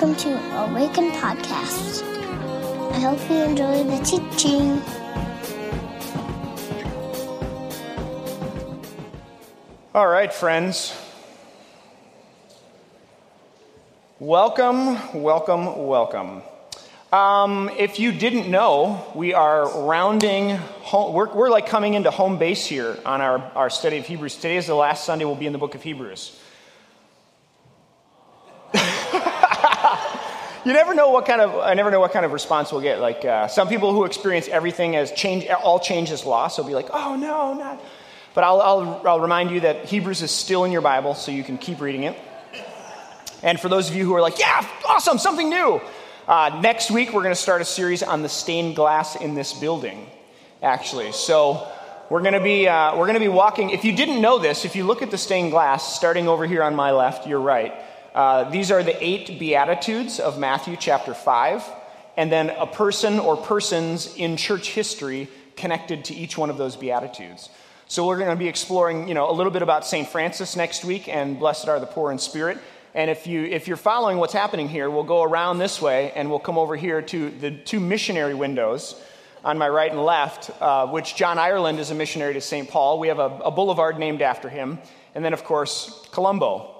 welcome 0.00 0.14
to 0.14 0.56
Awaken 0.56 1.10
Podcast. 1.10 2.04
I 2.92 3.00
hope 3.00 3.18
you 3.28 3.36
enjoy 3.38 3.82
the 3.82 3.98
teaching. 4.04 4.80
All 9.92 10.06
right, 10.06 10.32
friends. 10.32 10.94
Welcome, 14.20 15.20
welcome, 15.20 15.88
welcome. 15.88 16.42
Um, 17.12 17.68
if 17.76 17.98
you 17.98 18.12
didn't 18.12 18.48
know, 18.48 19.04
we 19.16 19.34
are 19.34 19.84
rounding, 19.84 20.50
home, 20.50 21.12
we're, 21.12 21.34
we're 21.34 21.50
like 21.50 21.66
coming 21.66 21.94
into 21.94 22.12
home 22.12 22.38
base 22.38 22.64
here 22.64 22.96
on 23.04 23.20
our, 23.20 23.40
our 23.56 23.68
study 23.68 23.98
of 23.98 24.06
Hebrews. 24.06 24.36
Today 24.36 24.58
is 24.58 24.68
the 24.68 24.76
last 24.76 25.04
Sunday 25.04 25.24
we'll 25.24 25.34
be 25.34 25.46
in 25.46 25.52
the 25.52 25.58
book 25.58 25.74
of 25.74 25.82
Hebrews. 25.82 26.38
You 30.68 30.74
never 30.74 30.92
know 30.92 31.08
what 31.08 31.24
kind 31.24 31.40
of 31.40 31.56
I 31.56 31.72
never 31.72 31.90
know 31.90 31.98
what 31.98 32.12
kind 32.12 32.26
of 32.26 32.32
response 32.32 32.72
we'll 32.72 32.82
get. 32.82 33.00
Like 33.00 33.24
uh, 33.24 33.48
some 33.48 33.68
people 33.68 33.94
who 33.94 34.04
experience 34.04 34.48
everything 34.48 34.96
as 34.96 35.10
change, 35.12 35.46
all 35.48 35.80
change 35.80 36.10
is 36.10 36.26
loss, 36.26 36.58
will 36.58 36.66
be 36.66 36.74
like, 36.74 36.88
"Oh 36.92 37.16
no, 37.16 37.54
not." 37.54 37.82
But 38.34 38.44
I'll, 38.44 38.60
I'll, 38.60 39.02
I'll 39.06 39.20
remind 39.20 39.50
you 39.50 39.60
that 39.60 39.86
Hebrews 39.86 40.20
is 40.20 40.30
still 40.30 40.64
in 40.64 40.70
your 40.70 40.82
Bible, 40.82 41.14
so 41.14 41.32
you 41.32 41.42
can 41.42 41.56
keep 41.56 41.80
reading 41.80 42.02
it. 42.02 42.16
And 43.42 43.58
for 43.58 43.70
those 43.70 43.88
of 43.88 43.96
you 43.96 44.04
who 44.04 44.14
are 44.14 44.20
like, 44.20 44.38
"Yeah, 44.38 44.68
awesome, 44.86 45.16
something 45.16 45.48
new," 45.48 45.80
uh, 46.28 46.60
next 46.62 46.90
week 46.90 47.14
we're 47.14 47.22
going 47.22 47.34
to 47.34 47.40
start 47.40 47.62
a 47.62 47.64
series 47.64 48.02
on 48.02 48.20
the 48.20 48.28
stained 48.28 48.76
glass 48.76 49.16
in 49.16 49.34
this 49.34 49.54
building. 49.54 50.06
Actually, 50.62 51.12
so 51.12 51.66
we're 52.10 52.20
going 52.20 52.34
to 52.34 52.42
be 52.42 52.68
uh, 52.68 52.94
we're 52.94 53.06
going 53.06 53.14
to 53.14 53.20
be 53.20 53.28
walking. 53.28 53.70
If 53.70 53.86
you 53.86 53.96
didn't 53.96 54.20
know 54.20 54.38
this, 54.38 54.66
if 54.66 54.76
you 54.76 54.84
look 54.84 55.00
at 55.00 55.10
the 55.10 55.18
stained 55.18 55.50
glass, 55.50 55.96
starting 55.96 56.28
over 56.28 56.46
here 56.46 56.62
on 56.62 56.74
my 56.74 56.90
left, 56.90 57.26
you're 57.26 57.40
right. 57.40 57.72
Uh, 58.14 58.48
these 58.50 58.70
are 58.70 58.82
the 58.82 58.96
eight 59.04 59.38
Beatitudes 59.38 60.18
of 60.18 60.38
Matthew 60.38 60.76
chapter 60.76 61.14
5, 61.14 61.64
and 62.16 62.32
then 62.32 62.50
a 62.50 62.66
person 62.66 63.18
or 63.18 63.36
persons 63.36 64.14
in 64.16 64.36
church 64.36 64.70
history 64.70 65.28
connected 65.56 66.04
to 66.06 66.14
each 66.14 66.38
one 66.38 66.50
of 66.50 66.56
those 66.56 66.76
Beatitudes. 66.76 67.50
So 67.86 68.06
we're 68.06 68.18
going 68.18 68.30
to 68.30 68.36
be 68.36 68.48
exploring, 68.48 69.08
you 69.08 69.14
know, 69.14 69.30
a 69.30 69.32
little 69.32 69.52
bit 69.52 69.62
about 69.62 69.86
St. 69.86 70.06
Francis 70.06 70.56
next 70.56 70.84
week 70.84 71.08
and 71.08 71.38
blessed 71.38 71.68
are 71.68 71.80
the 71.80 71.86
poor 71.86 72.12
in 72.12 72.18
spirit. 72.18 72.58
And 72.94 73.10
if, 73.10 73.26
you, 73.26 73.44
if 73.44 73.66
you're 73.66 73.76
following 73.76 74.18
what's 74.18 74.32
happening 74.32 74.68
here, 74.68 74.90
we'll 74.90 75.04
go 75.04 75.22
around 75.22 75.58
this 75.58 75.80
way 75.80 76.12
and 76.12 76.28
we'll 76.28 76.38
come 76.38 76.58
over 76.58 76.76
here 76.76 77.00
to 77.00 77.30
the 77.30 77.50
two 77.50 77.80
missionary 77.80 78.34
windows 78.34 79.00
on 79.44 79.56
my 79.56 79.68
right 79.68 79.90
and 79.90 80.04
left, 80.04 80.50
uh, 80.60 80.86
which 80.88 81.16
John 81.16 81.38
Ireland 81.38 81.78
is 81.78 81.90
a 81.90 81.94
missionary 81.94 82.34
to 82.34 82.40
St. 82.40 82.68
Paul. 82.68 82.98
We 82.98 83.08
have 83.08 83.18
a, 83.18 83.40
a 83.44 83.50
boulevard 83.50 83.98
named 83.98 84.20
after 84.20 84.48
him. 84.48 84.78
And 85.14 85.24
then, 85.24 85.32
of 85.32 85.44
course, 85.44 86.06
Colombo, 86.12 86.77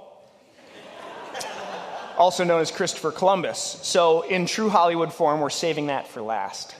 also 2.18 2.44
known 2.44 2.60
as 2.60 2.70
Christopher 2.70 3.12
Columbus. 3.12 3.78
So, 3.82 4.22
in 4.22 4.46
true 4.46 4.68
Hollywood 4.68 5.12
form, 5.12 5.40
we're 5.40 5.50
saving 5.50 5.86
that 5.86 6.08
for 6.08 6.20
last. 6.20 6.74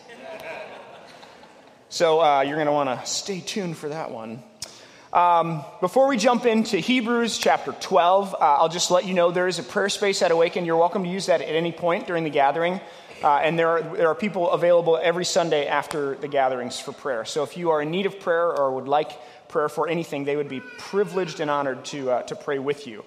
So, 1.89 2.21
uh, 2.21 2.43
you're 2.43 2.57
going 2.57 2.67
to 2.67 2.73
want 2.73 3.01
to 3.01 3.07
stay 3.07 3.41
tuned 3.41 3.77
for 3.77 3.89
that 3.89 4.11
one. 4.11 4.43
Um, 5.13 5.65
before 5.81 6.09
we 6.09 6.19
jump 6.19 6.45
into 6.45 6.77
Hebrews 6.77 7.39
chapter 7.39 7.73
12, 7.73 8.35
uh, 8.35 8.37
I'll 8.39 8.69
just 8.69 8.91
let 8.91 9.07
you 9.07 9.15
know 9.15 9.31
there 9.31 9.49
is 9.49 9.59
a 9.59 9.63
prayer 9.63 9.89
space 9.89 10.21
at 10.21 10.31
Awaken. 10.31 10.67
You're 10.67 10.77
welcome 10.77 11.05
to 11.05 11.09
use 11.09 11.27
that 11.27 11.41
at 11.41 11.55
any 11.55 11.73
point 11.73 12.07
during 12.07 12.25
the 12.25 12.31
gathering. 12.31 12.81
Uh, 13.23 13.37
and 13.37 13.59
there 13.59 13.69
are, 13.69 13.83
there 13.83 14.09
are 14.09 14.15
people 14.15 14.51
available 14.51 14.99
every 15.01 15.25
Sunday 15.25 15.67
after 15.67 16.17
the 16.17 16.29
gatherings 16.29 16.79
for 16.79 16.93
prayer. 16.93 17.25
So 17.25 17.43
if 17.43 17.57
you 17.57 17.71
are 17.71 17.81
in 17.81 17.91
need 17.91 18.07
of 18.07 18.21
prayer 18.21 18.53
or 18.53 18.75
would 18.75 18.87
like 18.87 19.13
prayer 19.49 19.69
for 19.69 19.89
anything, 19.89 20.25
they 20.25 20.37
would 20.37 20.49
be 20.49 20.61
privileged 20.61 21.41
and 21.41 21.51
honored 21.51 21.85
to, 21.87 22.11
uh, 22.11 22.23
to 22.25 22.37
pray 22.37 22.59
with 22.59 22.87
you. 22.87 23.05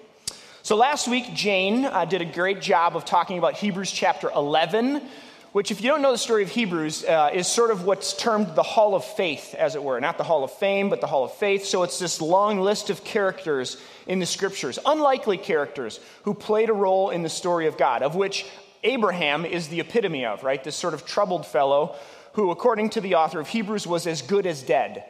So 0.64 0.76
last 0.76 1.08
week, 1.08 1.34
Jane 1.34 1.84
uh, 1.84 2.04
did 2.04 2.22
a 2.22 2.24
great 2.24 2.60
job 2.60 2.94
of 2.94 3.04
talking 3.04 3.36
about 3.36 3.54
Hebrews 3.54 3.90
chapter 3.90 4.30
11, 4.30 5.02
which, 5.50 5.72
if 5.72 5.82
you 5.82 5.88
don't 5.90 6.02
know 6.02 6.12
the 6.12 6.18
story 6.18 6.44
of 6.44 6.50
Hebrews, 6.50 7.04
uh, 7.04 7.30
is 7.34 7.48
sort 7.48 7.72
of 7.72 7.84
what's 7.84 8.16
termed 8.16 8.54
the 8.54 8.62
Hall 8.62 8.94
of 8.94 9.04
Faith, 9.04 9.56
as 9.56 9.74
it 9.74 9.82
were. 9.82 9.98
Not 9.98 10.18
the 10.18 10.24
Hall 10.24 10.44
of 10.44 10.52
Fame, 10.52 10.88
but 10.88 11.00
the 11.00 11.08
Hall 11.08 11.24
of 11.24 11.34
Faith. 11.34 11.64
So 11.64 11.82
it's 11.82 11.98
this 11.98 12.20
long 12.20 12.60
list 12.60 12.90
of 12.90 13.02
characters 13.02 13.76
in 14.06 14.20
the 14.20 14.24
scriptures, 14.24 14.78
unlikely 14.86 15.38
characters 15.38 15.98
who 16.22 16.32
played 16.32 16.70
a 16.70 16.74
role 16.74 17.10
in 17.10 17.24
the 17.24 17.28
story 17.28 17.66
of 17.66 17.76
God, 17.76 18.02
of 18.02 18.14
which 18.14 18.46
Abraham 18.84 19.44
is 19.44 19.66
the 19.66 19.80
epitome 19.80 20.26
of, 20.26 20.44
right? 20.44 20.62
This 20.62 20.76
sort 20.76 20.94
of 20.94 21.04
troubled 21.04 21.44
fellow 21.44 21.96
who, 22.34 22.52
according 22.52 22.90
to 22.90 23.00
the 23.00 23.16
author 23.16 23.40
of 23.40 23.48
Hebrews, 23.48 23.84
was 23.84 24.06
as 24.06 24.22
good 24.22 24.46
as 24.46 24.62
dead. 24.62 25.06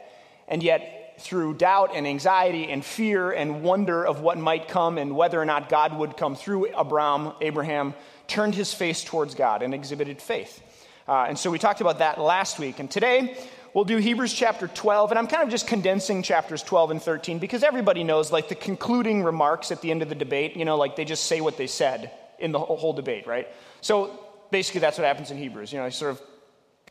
And 0.48 0.62
yet, 0.62 1.01
through 1.18 1.54
doubt 1.54 1.92
and 1.94 2.06
anxiety 2.06 2.70
and 2.70 2.84
fear 2.84 3.30
and 3.30 3.62
wonder 3.62 4.04
of 4.04 4.20
what 4.20 4.38
might 4.38 4.68
come 4.68 4.98
and 4.98 5.16
whether 5.16 5.40
or 5.40 5.44
not 5.44 5.68
God 5.68 5.96
would 5.96 6.16
come 6.16 6.36
through 6.36 6.68
Abraham, 6.78 7.32
Abraham 7.40 7.94
turned 8.26 8.54
his 8.54 8.72
face 8.72 9.04
towards 9.04 9.34
God 9.34 9.62
and 9.62 9.74
exhibited 9.74 10.20
faith. 10.20 10.62
Uh, 11.06 11.26
and 11.28 11.38
so 11.38 11.50
we 11.50 11.58
talked 11.58 11.80
about 11.80 11.98
that 11.98 12.20
last 12.20 12.58
week. 12.58 12.78
And 12.78 12.90
today 12.90 13.36
we'll 13.74 13.84
do 13.84 13.96
Hebrews 13.96 14.32
chapter 14.32 14.68
12. 14.68 15.10
And 15.10 15.18
I'm 15.18 15.26
kind 15.26 15.42
of 15.42 15.48
just 15.48 15.66
condensing 15.66 16.22
chapters 16.22 16.62
12 16.62 16.92
and 16.92 17.02
13 17.02 17.38
because 17.38 17.62
everybody 17.62 18.04
knows, 18.04 18.30
like, 18.30 18.48
the 18.48 18.54
concluding 18.54 19.24
remarks 19.24 19.70
at 19.72 19.82
the 19.82 19.90
end 19.90 20.02
of 20.02 20.08
the 20.08 20.14
debate, 20.14 20.56
you 20.56 20.64
know, 20.64 20.76
like 20.76 20.96
they 20.96 21.04
just 21.04 21.24
say 21.24 21.40
what 21.40 21.56
they 21.56 21.66
said 21.66 22.10
in 22.38 22.52
the 22.52 22.58
whole 22.58 22.92
debate, 22.92 23.26
right? 23.26 23.48
So 23.80 24.18
basically 24.50 24.80
that's 24.80 24.98
what 24.98 25.06
happens 25.06 25.30
in 25.30 25.38
Hebrews. 25.38 25.72
You 25.72 25.78
know, 25.78 25.86
he 25.86 25.90
sort 25.90 26.12
of 26.12 26.22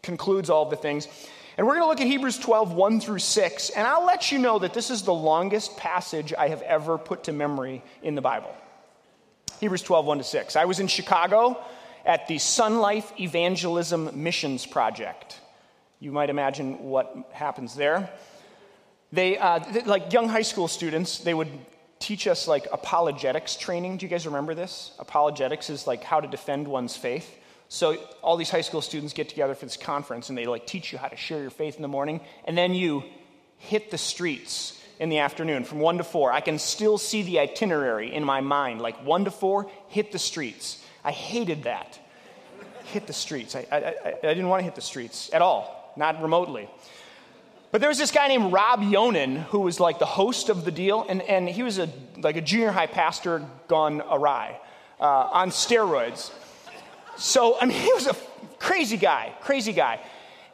concludes 0.01 0.49
all 0.49 0.65
the 0.65 0.75
things. 0.75 1.07
And 1.57 1.67
we're 1.67 1.73
going 1.73 1.83
to 1.83 1.89
look 1.89 2.01
at 2.01 2.07
Hebrews 2.07 2.37
12, 2.37 2.73
1 2.73 3.01
through 3.01 3.19
6. 3.19 3.69
And 3.71 3.85
I'll 3.85 4.05
let 4.05 4.31
you 4.31 4.39
know 4.39 4.59
that 4.59 4.73
this 4.73 4.89
is 4.89 5.03
the 5.03 5.13
longest 5.13 5.77
passage 5.77 6.33
I 6.33 6.47
have 6.47 6.61
ever 6.61 6.97
put 6.97 7.25
to 7.25 7.33
memory 7.33 7.83
in 8.01 8.15
the 8.15 8.21
Bible. 8.21 8.55
Hebrews 9.59 9.83
12, 9.83 10.05
1 10.05 10.17
to 10.19 10.23
6. 10.23 10.55
I 10.55 10.65
was 10.65 10.79
in 10.79 10.87
Chicago 10.87 11.61
at 12.05 12.27
the 12.27 12.37
Sun 12.37 12.79
Life 12.79 13.11
Evangelism 13.19 14.23
Missions 14.23 14.65
Project. 14.65 15.39
You 15.99 16.11
might 16.11 16.29
imagine 16.29 16.83
what 16.83 17.29
happens 17.31 17.75
there. 17.75 18.09
They, 19.11 19.37
uh, 19.37 19.59
like 19.85 20.13
young 20.13 20.29
high 20.29 20.41
school 20.41 20.67
students, 20.67 21.19
they 21.19 21.33
would 21.33 21.49
teach 21.99 22.27
us 22.27 22.47
like 22.47 22.67
apologetics 22.71 23.55
training. 23.55 23.97
Do 23.97 24.05
you 24.05 24.09
guys 24.09 24.25
remember 24.25 24.55
this? 24.55 24.91
Apologetics 24.99 25.69
is 25.69 25.85
like 25.85 26.03
how 26.03 26.19
to 26.19 26.27
defend 26.27 26.67
one's 26.67 26.95
faith. 26.95 27.37
So 27.73 27.95
all 28.21 28.35
these 28.35 28.49
high 28.49 28.61
school 28.61 28.81
students 28.81 29.13
get 29.13 29.29
together 29.29 29.55
for 29.55 29.65
this 29.65 29.77
conference 29.77 30.27
and 30.27 30.37
they 30.37 30.45
like 30.45 30.67
teach 30.67 30.91
you 30.91 30.97
how 30.97 31.07
to 31.07 31.15
share 31.15 31.39
your 31.39 31.49
faith 31.49 31.77
in 31.77 31.81
the 31.81 31.87
morning 31.87 32.19
and 32.43 32.57
then 32.57 32.73
you 32.73 33.05
hit 33.59 33.91
the 33.91 33.97
streets 33.97 34.77
in 34.99 35.07
the 35.07 35.19
afternoon 35.19 35.63
from 35.63 35.79
1 35.79 35.99
to 35.99 36.03
4. 36.03 36.33
I 36.33 36.41
can 36.41 36.59
still 36.59 36.97
see 36.97 37.21
the 37.21 37.39
itinerary 37.39 38.13
in 38.13 38.25
my 38.25 38.41
mind 38.41 38.81
like 38.81 39.01
1 39.05 39.23
to 39.23 39.31
4 39.31 39.71
hit 39.87 40.11
the 40.11 40.19
streets. 40.19 40.83
I 41.05 41.11
hated 41.13 41.63
that. 41.63 41.97
Hit 42.87 43.07
the 43.07 43.13
streets. 43.13 43.55
I, 43.55 43.65
I, 43.71 43.77
I, 43.77 43.93
I 44.21 44.33
didn't 44.33 44.49
want 44.49 44.59
to 44.59 44.65
hit 44.65 44.75
the 44.75 44.81
streets 44.81 45.29
at 45.31 45.41
all, 45.41 45.93
not 45.95 46.21
remotely. 46.21 46.69
But 47.71 47.79
there 47.79 47.89
was 47.89 47.97
this 47.97 48.11
guy 48.11 48.27
named 48.27 48.51
Rob 48.51 48.83
Yonan 48.83 49.37
who 49.37 49.61
was 49.61 49.79
like 49.79 49.97
the 49.97 50.05
host 50.05 50.49
of 50.49 50.65
the 50.65 50.71
deal, 50.71 51.05
and, 51.07 51.21
and 51.21 51.47
he 51.47 51.63
was 51.63 51.79
a, 51.79 51.87
like 52.17 52.35
a 52.35 52.41
junior 52.41 52.71
high 52.71 52.87
pastor 52.87 53.45
gone 53.69 54.01
awry 54.01 54.59
uh, 54.99 55.05
on 55.05 55.51
steroids. 55.51 56.31
So, 57.17 57.59
I 57.59 57.65
mean, 57.65 57.77
he 57.81 57.93
was 57.93 58.07
a 58.07 58.15
crazy 58.59 58.97
guy, 58.97 59.33
crazy 59.41 59.73
guy. 59.73 59.99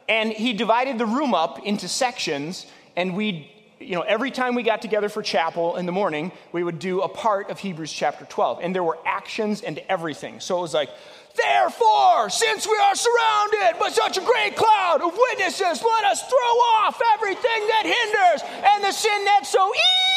And 0.08 0.32
he 0.32 0.54
divided 0.54 0.96
the 0.96 1.06
room 1.06 1.34
up 1.34 1.66
into 1.66 1.86
sections, 1.86 2.66
and 2.96 3.14
we, 3.14 3.50
you 3.78 3.94
know, 3.94 4.00
every 4.00 4.30
time 4.30 4.54
we 4.54 4.62
got 4.62 4.80
together 4.80 5.10
for 5.10 5.22
chapel 5.22 5.76
in 5.76 5.84
the 5.84 5.92
morning, 5.92 6.32
we 6.50 6.64
would 6.64 6.78
do 6.78 7.02
a 7.02 7.08
part 7.08 7.50
of 7.50 7.58
Hebrews 7.58 7.92
chapter 7.92 8.24
12. 8.24 8.60
And 8.62 8.74
there 8.74 8.82
were 8.82 8.98
actions 9.04 9.60
and 9.60 9.78
everything. 9.88 10.40
So 10.40 10.58
it 10.58 10.62
was 10.62 10.74
like, 10.74 10.88
Therefore, 11.36 12.30
since 12.30 12.66
we 12.66 12.76
are 12.78 12.96
surrounded 12.96 13.78
by 13.78 13.90
such 13.90 14.18
a 14.18 14.20
great 14.22 14.56
cloud 14.56 15.02
of 15.02 15.16
witnesses, 15.16 15.82
let 15.82 16.04
us 16.04 16.22
throw 16.22 16.54
off 16.82 17.00
everything 17.14 17.68
that 17.68 17.84
hinders 17.84 18.42
and 18.64 18.82
the 18.82 18.90
sin 18.90 19.24
that 19.24 19.46
so 19.46 19.64
easily 19.68 20.07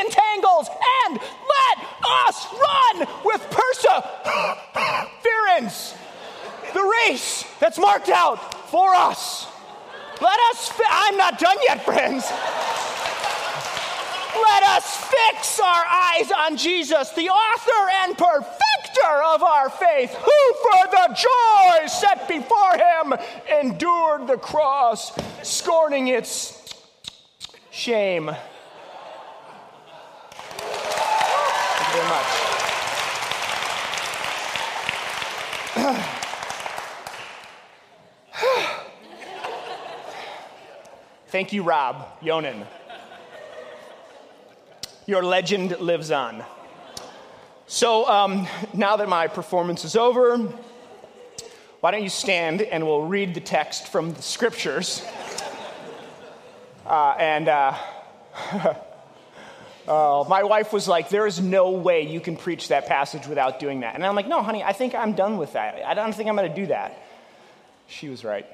entangles, 0.00 0.68
and 1.04 1.18
let 1.18 1.78
us 2.26 2.46
run 2.52 3.06
with 3.24 3.40
perseverance 3.50 5.94
the 6.72 6.82
race 7.06 7.44
that's 7.60 7.78
marked 7.78 8.08
out 8.08 8.70
for 8.70 8.94
us. 8.94 9.46
Let 10.20 10.38
us, 10.50 10.68
fi- 10.68 10.84
I'm 10.88 11.16
not 11.16 11.38
done 11.38 11.56
yet, 11.62 11.84
friends. 11.84 12.24
Let 14.34 14.62
us 14.62 14.96
fix 14.96 15.60
our 15.60 15.84
eyes 15.86 16.32
on 16.32 16.56
Jesus, 16.56 17.10
the 17.10 17.28
author 17.28 17.90
and 18.02 18.16
perfecter 18.16 19.22
of 19.26 19.42
our 19.42 19.68
faith, 19.68 20.14
who 20.14 20.54
for 20.62 20.86
the 20.90 21.08
joy 21.14 21.86
set 21.86 22.26
before 22.28 22.76
him 22.76 23.12
endured 23.60 24.26
the 24.26 24.38
cross, 24.38 25.12
scorning 25.42 26.08
its 26.08 26.58
shame. 27.70 28.26
Thank 28.26 28.38
you 31.88 31.92
very 31.92 32.08
much. 32.08 32.52
Thank 41.32 41.54
you, 41.54 41.62
Rob 41.62 42.06
Yonan. 42.20 42.66
your 45.06 45.22
legend 45.22 45.80
lives 45.80 46.10
on. 46.10 46.44
So 47.66 48.06
um, 48.06 48.46
now 48.74 48.98
that 48.98 49.08
my 49.08 49.28
performance 49.28 49.86
is 49.86 49.96
over, 49.96 50.36
why 51.80 51.90
don't 51.90 52.02
you 52.02 52.10
stand 52.10 52.60
and 52.60 52.86
we'll 52.86 53.06
read 53.06 53.32
the 53.32 53.40
text 53.40 53.88
from 53.88 54.12
the 54.12 54.20
scriptures. 54.20 55.02
Uh, 56.86 57.14
and 57.18 57.48
uh, 57.48 57.78
uh, 59.88 60.24
my 60.28 60.42
wife 60.42 60.70
was 60.70 60.86
like, 60.86 61.08
There 61.08 61.26
is 61.26 61.40
no 61.40 61.70
way 61.70 62.02
you 62.02 62.20
can 62.20 62.36
preach 62.36 62.68
that 62.68 62.84
passage 62.84 63.26
without 63.26 63.58
doing 63.58 63.80
that. 63.80 63.94
And 63.94 64.04
I'm 64.04 64.14
like, 64.14 64.28
No, 64.28 64.42
honey, 64.42 64.62
I 64.62 64.74
think 64.74 64.94
I'm 64.94 65.14
done 65.14 65.38
with 65.38 65.54
that. 65.54 65.82
I 65.82 65.94
don't 65.94 66.14
think 66.14 66.28
I'm 66.28 66.36
going 66.36 66.50
to 66.50 66.54
do 66.54 66.66
that. 66.66 67.02
She 67.86 68.10
was 68.10 68.22
right. 68.22 68.44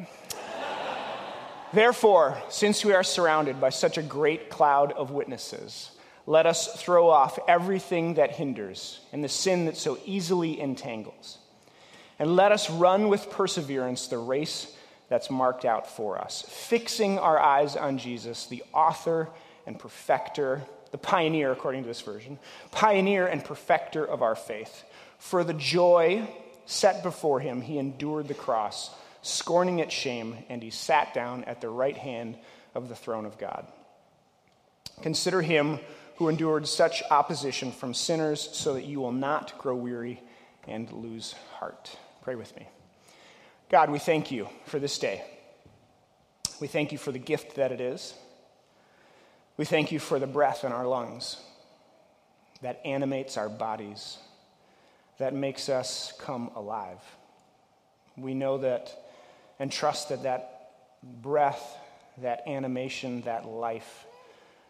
Therefore, 1.72 2.40
since 2.48 2.84
we 2.84 2.94
are 2.94 3.02
surrounded 3.02 3.60
by 3.60 3.70
such 3.70 3.98
a 3.98 4.02
great 4.02 4.48
cloud 4.48 4.92
of 4.92 5.10
witnesses, 5.10 5.90
let 6.26 6.46
us 6.46 6.80
throw 6.80 7.08
off 7.08 7.38
everything 7.48 8.14
that 8.14 8.32
hinders 8.32 9.00
and 9.12 9.22
the 9.22 9.28
sin 9.28 9.66
that 9.66 9.76
so 9.76 9.98
easily 10.04 10.60
entangles. 10.60 11.38
And 12.18 12.36
let 12.36 12.52
us 12.52 12.70
run 12.70 13.08
with 13.08 13.30
perseverance 13.30 14.08
the 14.08 14.18
race 14.18 14.74
that's 15.08 15.30
marked 15.30 15.64
out 15.64 15.90
for 15.90 16.18
us, 16.18 16.42
fixing 16.48 17.18
our 17.18 17.38
eyes 17.38 17.76
on 17.76 17.98
Jesus, 17.98 18.46
the 18.46 18.62
author 18.74 19.28
and 19.66 19.78
perfecter, 19.78 20.62
the 20.90 20.98
pioneer, 20.98 21.52
according 21.52 21.82
to 21.82 21.88
this 21.88 22.00
version, 22.00 22.38
pioneer 22.70 23.26
and 23.26 23.44
perfecter 23.44 24.04
of 24.04 24.22
our 24.22 24.34
faith. 24.34 24.84
For 25.18 25.44
the 25.44 25.54
joy 25.54 26.28
set 26.66 27.02
before 27.02 27.40
him, 27.40 27.60
he 27.62 27.78
endured 27.78 28.28
the 28.28 28.34
cross, 28.34 28.90
scorning 29.22 29.78
its 29.78 29.94
shame, 29.94 30.36
and 30.48 30.62
he 30.62 30.70
sat 30.70 31.14
down 31.14 31.44
at 31.44 31.60
the 31.60 31.68
right 31.68 31.96
hand 31.96 32.38
of 32.74 32.88
the 32.88 32.94
throne 32.94 33.26
of 33.26 33.38
God. 33.38 33.66
Consider 35.02 35.42
him 35.42 35.78
who 36.16 36.28
endured 36.28 36.66
such 36.66 37.02
opposition 37.10 37.70
from 37.70 37.94
sinners, 37.94 38.48
so 38.52 38.74
that 38.74 38.84
you 38.84 39.00
will 39.00 39.12
not 39.12 39.56
grow 39.58 39.76
weary 39.76 40.20
and 40.66 40.90
lose 40.92 41.34
heart. 41.58 41.96
Pray 42.22 42.34
with 42.34 42.54
me. 42.56 42.66
God, 43.70 43.90
we 43.90 43.98
thank 43.98 44.30
you 44.30 44.48
for 44.64 44.78
this 44.78 44.98
day. 44.98 45.22
We 46.60 46.66
thank 46.66 46.90
you 46.90 46.98
for 46.98 47.12
the 47.12 47.18
gift 47.18 47.56
that 47.56 47.70
it 47.70 47.80
is. 47.80 48.14
We 49.56 49.64
thank 49.64 49.92
you 49.92 49.98
for 49.98 50.18
the 50.18 50.26
breath 50.26 50.64
in 50.64 50.72
our 50.72 50.86
lungs 50.86 51.36
that 52.62 52.80
animates 52.84 53.36
our 53.36 53.48
bodies, 53.48 54.18
that 55.18 55.34
makes 55.34 55.68
us 55.68 56.12
come 56.18 56.50
alive. 56.56 56.98
We 58.16 58.34
know 58.34 58.58
that 58.58 59.07
and 59.58 59.70
trust 59.70 60.10
that 60.10 60.22
that 60.22 60.70
breath, 61.02 61.76
that 62.18 62.42
animation, 62.46 63.22
that 63.22 63.46
life 63.46 64.06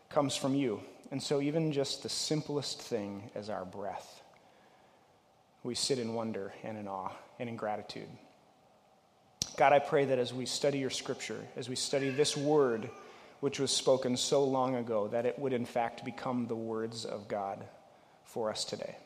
comes 0.09 0.37
from 0.37 0.55
you. 0.55 0.81
And 1.11 1.23
so, 1.23 1.41
even 1.41 1.73
just 1.73 2.03
the 2.03 2.09
simplest 2.09 2.81
thing 2.81 3.31
as 3.35 3.49
our 3.49 3.65
breath, 3.65 4.23
we 5.63 5.75
sit 5.75 5.99
in 5.99 6.15
wonder 6.15 6.53
and 6.63 6.77
in 6.77 6.87
awe 6.87 7.13
and 7.39 7.49
in 7.49 7.57
gratitude. 7.57 8.09
God, 9.57 9.73
I 9.73 9.79
pray 9.79 10.05
that 10.05 10.19
as 10.19 10.33
we 10.33 10.47
study 10.47 10.79
your 10.79 10.91
scripture, 10.91 11.41
as 11.57 11.69
we 11.69 11.77
study 11.77 12.11
this 12.11 12.37
word, 12.37 12.91
which 13.41 13.59
was 13.59 13.71
spoken 13.71 14.17
so 14.17 14.45
long 14.45 14.77
ago, 14.77 15.09
that 15.09 15.27
it 15.27 15.39
would 15.39 15.53
in 15.53 15.65
fact 15.65 16.05
become 16.05 16.47
the 16.47 16.57
words 16.57 17.05
of 17.05 17.27
God 17.27 17.65
for 18.25 18.51
us 18.51 18.65
today. 18.65 18.97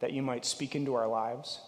That 0.00 0.12
you 0.12 0.22
might 0.22 0.44
speak 0.44 0.74
into 0.76 0.94
our 0.94 1.08
lives, 1.08 1.60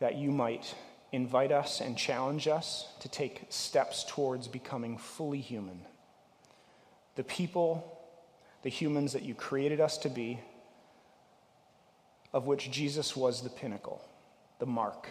that 0.00 0.16
you 0.16 0.30
might 0.30 0.74
invite 1.12 1.52
us 1.52 1.80
and 1.80 1.96
challenge 1.96 2.48
us 2.48 2.88
to 3.00 3.08
take 3.08 3.46
steps 3.50 4.04
towards 4.08 4.48
becoming 4.48 4.98
fully 4.98 5.40
human. 5.40 5.82
The 7.14 7.24
people 7.24 7.92
the 8.62 8.70
humans 8.70 9.12
that 9.12 9.22
you 9.22 9.34
created 9.34 9.80
us 9.80 9.98
to 9.98 10.08
be, 10.08 10.40
of 12.32 12.46
which 12.46 12.70
Jesus 12.70 13.16
was 13.16 13.42
the 13.42 13.50
pinnacle, 13.50 14.00
the 14.58 14.66
mark 14.66 15.08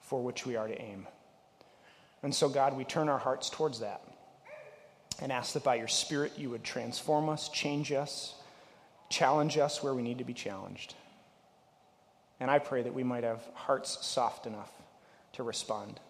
for 0.00 0.22
which 0.22 0.44
we 0.44 0.56
are 0.56 0.68
to 0.68 0.80
aim. 0.80 1.06
And 2.22 2.34
so, 2.34 2.48
God, 2.48 2.76
we 2.76 2.84
turn 2.84 3.08
our 3.08 3.18
hearts 3.18 3.48
towards 3.50 3.80
that 3.80 4.02
and 5.20 5.32
ask 5.32 5.54
that 5.54 5.64
by 5.64 5.76
your 5.76 5.88
Spirit 5.88 6.32
you 6.36 6.50
would 6.50 6.64
transform 6.64 7.28
us, 7.28 7.48
change 7.48 7.92
us, 7.92 8.34
challenge 9.08 9.56
us 9.56 9.82
where 9.82 9.94
we 9.94 10.02
need 10.02 10.18
to 10.18 10.24
be 10.24 10.34
challenged. 10.34 10.94
And 12.40 12.50
I 12.50 12.58
pray 12.58 12.82
that 12.82 12.92
we 12.92 13.04
might 13.04 13.24
have 13.24 13.42
hearts 13.54 14.04
soft 14.04 14.46
enough 14.46 14.70
to 15.36 15.42
respond, 15.42 16.00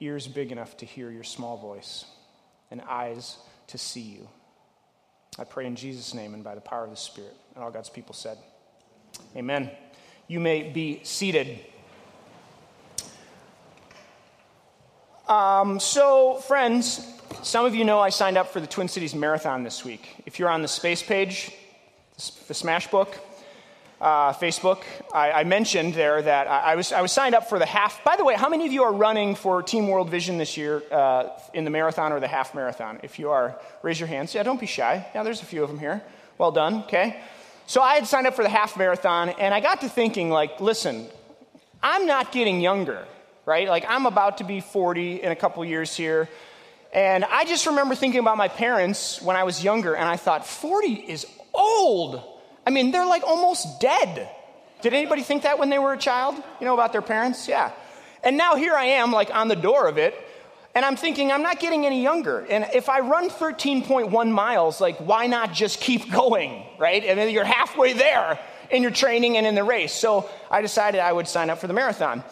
ears 0.00 0.26
big 0.26 0.52
enough 0.52 0.76
to 0.78 0.86
hear 0.86 1.10
your 1.10 1.24
small 1.24 1.56
voice, 1.56 2.04
and 2.70 2.80
eyes 2.82 3.36
to 3.68 3.78
see 3.78 4.00
you. 4.00 4.28
I 5.38 5.44
pray 5.44 5.66
in 5.66 5.76
Jesus' 5.76 6.14
name 6.14 6.34
and 6.34 6.42
by 6.42 6.54
the 6.54 6.60
power 6.60 6.84
of 6.84 6.90
the 6.90 6.96
Spirit. 6.96 7.36
And 7.54 7.62
all 7.62 7.70
God's 7.70 7.90
people 7.90 8.14
said, 8.14 8.38
Amen. 9.36 9.70
You 10.28 10.40
may 10.40 10.62
be 10.70 11.00
seated. 11.02 11.60
Um, 15.28 15.78
so, 15.78 16.36
friends, 16.36 17.06
some 17.42 17.66
of 17.66 17.74
you 17.74 17.84
know 17.84 18.00
I 18.00 18.08
signed 18.08 18.38
up 18.38 18.52
for 18.52 18.60
the 18.60 18.66
Twin 18.66 18.88
Cities 18.88 19.14
Marathon 19.14 19.62
this 19.62 19.84
week. 19.84 20.22
If 20.24 20.38
you're 20.38 20.48
on 20.48 20.62
the 20.62 20.68
space 20.68 21.02
page, 21.02 21.52
the 22.48 22.54
Smash 22.54 22.90
Book, 22.90 23.18
uh, 24.00 24.32
Facebook, 24.34 24.82
I, 25.14 25.32
I, 25.32 25.44
mentioned 25.44 25.94
there 25.94 26.20
that 26.20 26.46
I, 26.48 26.72
I, 26.72 26.74
was, 26.74 26.92
I 26.92 27.00
was 27.00 27.12
signed 27.12 27.34
up 27.34 27.48
for 27.48 27.58
the 27.58 27.64
half. 27.64 28.04
By 28.04 28.16
the 28.16 28.24
way, 28.24 28.34
how 28.34 28.50
many 28.50 28.66
of 28.66 28.72
you 28.72 28.82
are 28.82 28.92
running 28.92 29.34
for 29.34 29.62
Team 29.62 29.88
World 29.88 30.10
Vision 30.10 30.36
this 30.36 30.56
year 30.56 30.82
uh, 30.92 31.30
in 31.54 31.64
the 31.64 31.70
marathon 31.70 32.12
or 32.12 32.20
the 32.20 32.28
half 32.28 32.54
marathon? 32.54 33.00
If 33.02 33.18
you 33.18 33.30
are, 33.30 33.58
raise 33.82 33.98
your 33.98 34.08
hands. 34.08 34.34
Yeah, 34.34 34.42
don't 34.42 34.60
be 34.60 34.66
shy. 34.66 35.06
Yeah, 35.14 35.22
there's 35.22 35.40
a 35.40 35.46
few 35.46 35.62
of 35.62 35.70
them 35.70 35.78
here. 35.78 36.02
Well 36.36 36.52
done, 36.52 36.82
okay? 36.82 37.22
So 37.66 37.80
I 37.80 37.94
had 37.94 38.06
signed 38.06 38.26
up 38.26 38.34
for 38.34 38.42
the 38.42 38.50
half 38.50 38.76
marathon, 38.76 39.30
and 39.30 39.54
I 39.54 39.60
got 39.60 39.80
to 39.80 39.88
thinking, 39.88 40.28
like, 40.28 40.60
listen, 40.60 41.08
I'm 41.82 42.06
not 42.06 42.32
getting 42.32 42.60
younger, 42.60 43.06
right? 43.46 43.66
Like, 43.66 43.86
I'm 43.88 44.04
about 44.04 44.38
to 44.38 44.44
be 44.44 44.60
40 44.60 45.22
in 45.22 45.32
a 45.32 45.36
couple 45.36 45.64
years 45.64 45.96
here. 45.96 46.28
And 46.92 47.24
I 47.24 47.46
just 47.46 47.66
remember 47.66 47.94
thinking 47.94 48.20
about 48.20 48.36
my 48.36 48.48
parents 48.48 49.22
when 49.22 49.36
I 49.36 49.44
was 49.44 49.64
younger, 49.64 49.96
and 49.96 50.06
I 50.06 50.16
thought, 50.16 50.46
40 50.46 50.92
is 50.92 51.26
old. 51.54 52.35
I 52.66 52.70
mean, 52.70 52.90
they're 52.90 53.06
like 53.06 53.22
almost 53.22 53.80
dead. 53.80 54.28
Did 54.82 54.92
anybody 54.92 55.22
think 55.22 55.44
that 55.44 55.58
when 55.58 55.70
they 55.70 55.78
were 55.78 55.92
a 55.92 55.98
child? 55.98 56.34
You 56.60 56.66
know 56.66 56.74
about 56.74 56.92
their 56.92 57.02
parents? 57.02 57.48
Yeah. 57.48 57.72
And 58.22 58.36
now 58.36 58.56
here 58.56 58.74
I 58.74 58.84
am, 58.84 59.12
like 59.12 59.34
on 59.34 59.48
the 59.48 59.56
door 59.56 59.86
of 59.86 59.98
it, 59.98 60.14
and 60.74 60.84
I'm 60.84 60.96
thinking, 60.96 61.32
I'm 61.32 61.42
not 61.42 61.58
getting 61.58 61.86
any 61.86 62.02
younger. 62.02 62.40
And 62.40 62.66
if 62.74 62.90
I 62.90 63.00
run 63.00 63.30
13.1 63.30 64.30
miles, 64.30 64.78
like, 64.78 64.98
why 64.98 65.26
not 65.26 65.54
just 65.54 65.80
keep 65.80 66.10
going, 66.12 66.64
right? 66.78 67.02
And 67.02 67.18
then 67.18 67.30
you're 67.30 67.44
halfway 67.44 67.94
there 67.94 68.38
in 68.70 68.82
your 68.82 68.90
training 68.90 69.38
and 69.38 69.46
in 69.46 69.54
the 69.54 69.64
race. 69.64 69.94
So 69.94 70.28
I 70.50 70.60
decided 70.60 71.00
I 71.00 71.12
would 71.12 71.28
sign 71.28 71.48
up 71.48 71.60
for 71.60 71.66
the 71.66 71.72
marathon. 71.72 72.22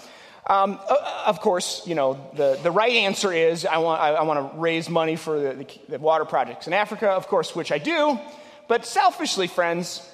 Um, 0.47 0.79
of 1.25 1.41
course, 1.41 1.87
you 1.87 1.95
know, 1.95 2.21
the, 2.35 2.59
the 2.62 2.71
right 2.71 2.93
answer 2.93 3.33
is 3.33 3.64
I 3.64 3.79
want, 3.79 4.03
I, 4.03 4.11
I 4.11 4.23
want 4.25 4.53
to 4.53 4.59
raise 4.59 4.91
money 4.91 5.17
for 5.17 5.41
the, 5.41 5.55
the, 5.55 5.81
the 5.88 5.99
water 5.99 6.26
projects 6.26 6.67
in 6.67 6.75
Africa, 6.75 7.09
of 7.09 7.29
course, 7.29 7.57
which 7.57 7.73
I 7.73 7.79
do. 7.79 8.19
But 8.69 8.85
selfishly, 8.85 9.47
friends, 9.47 10.07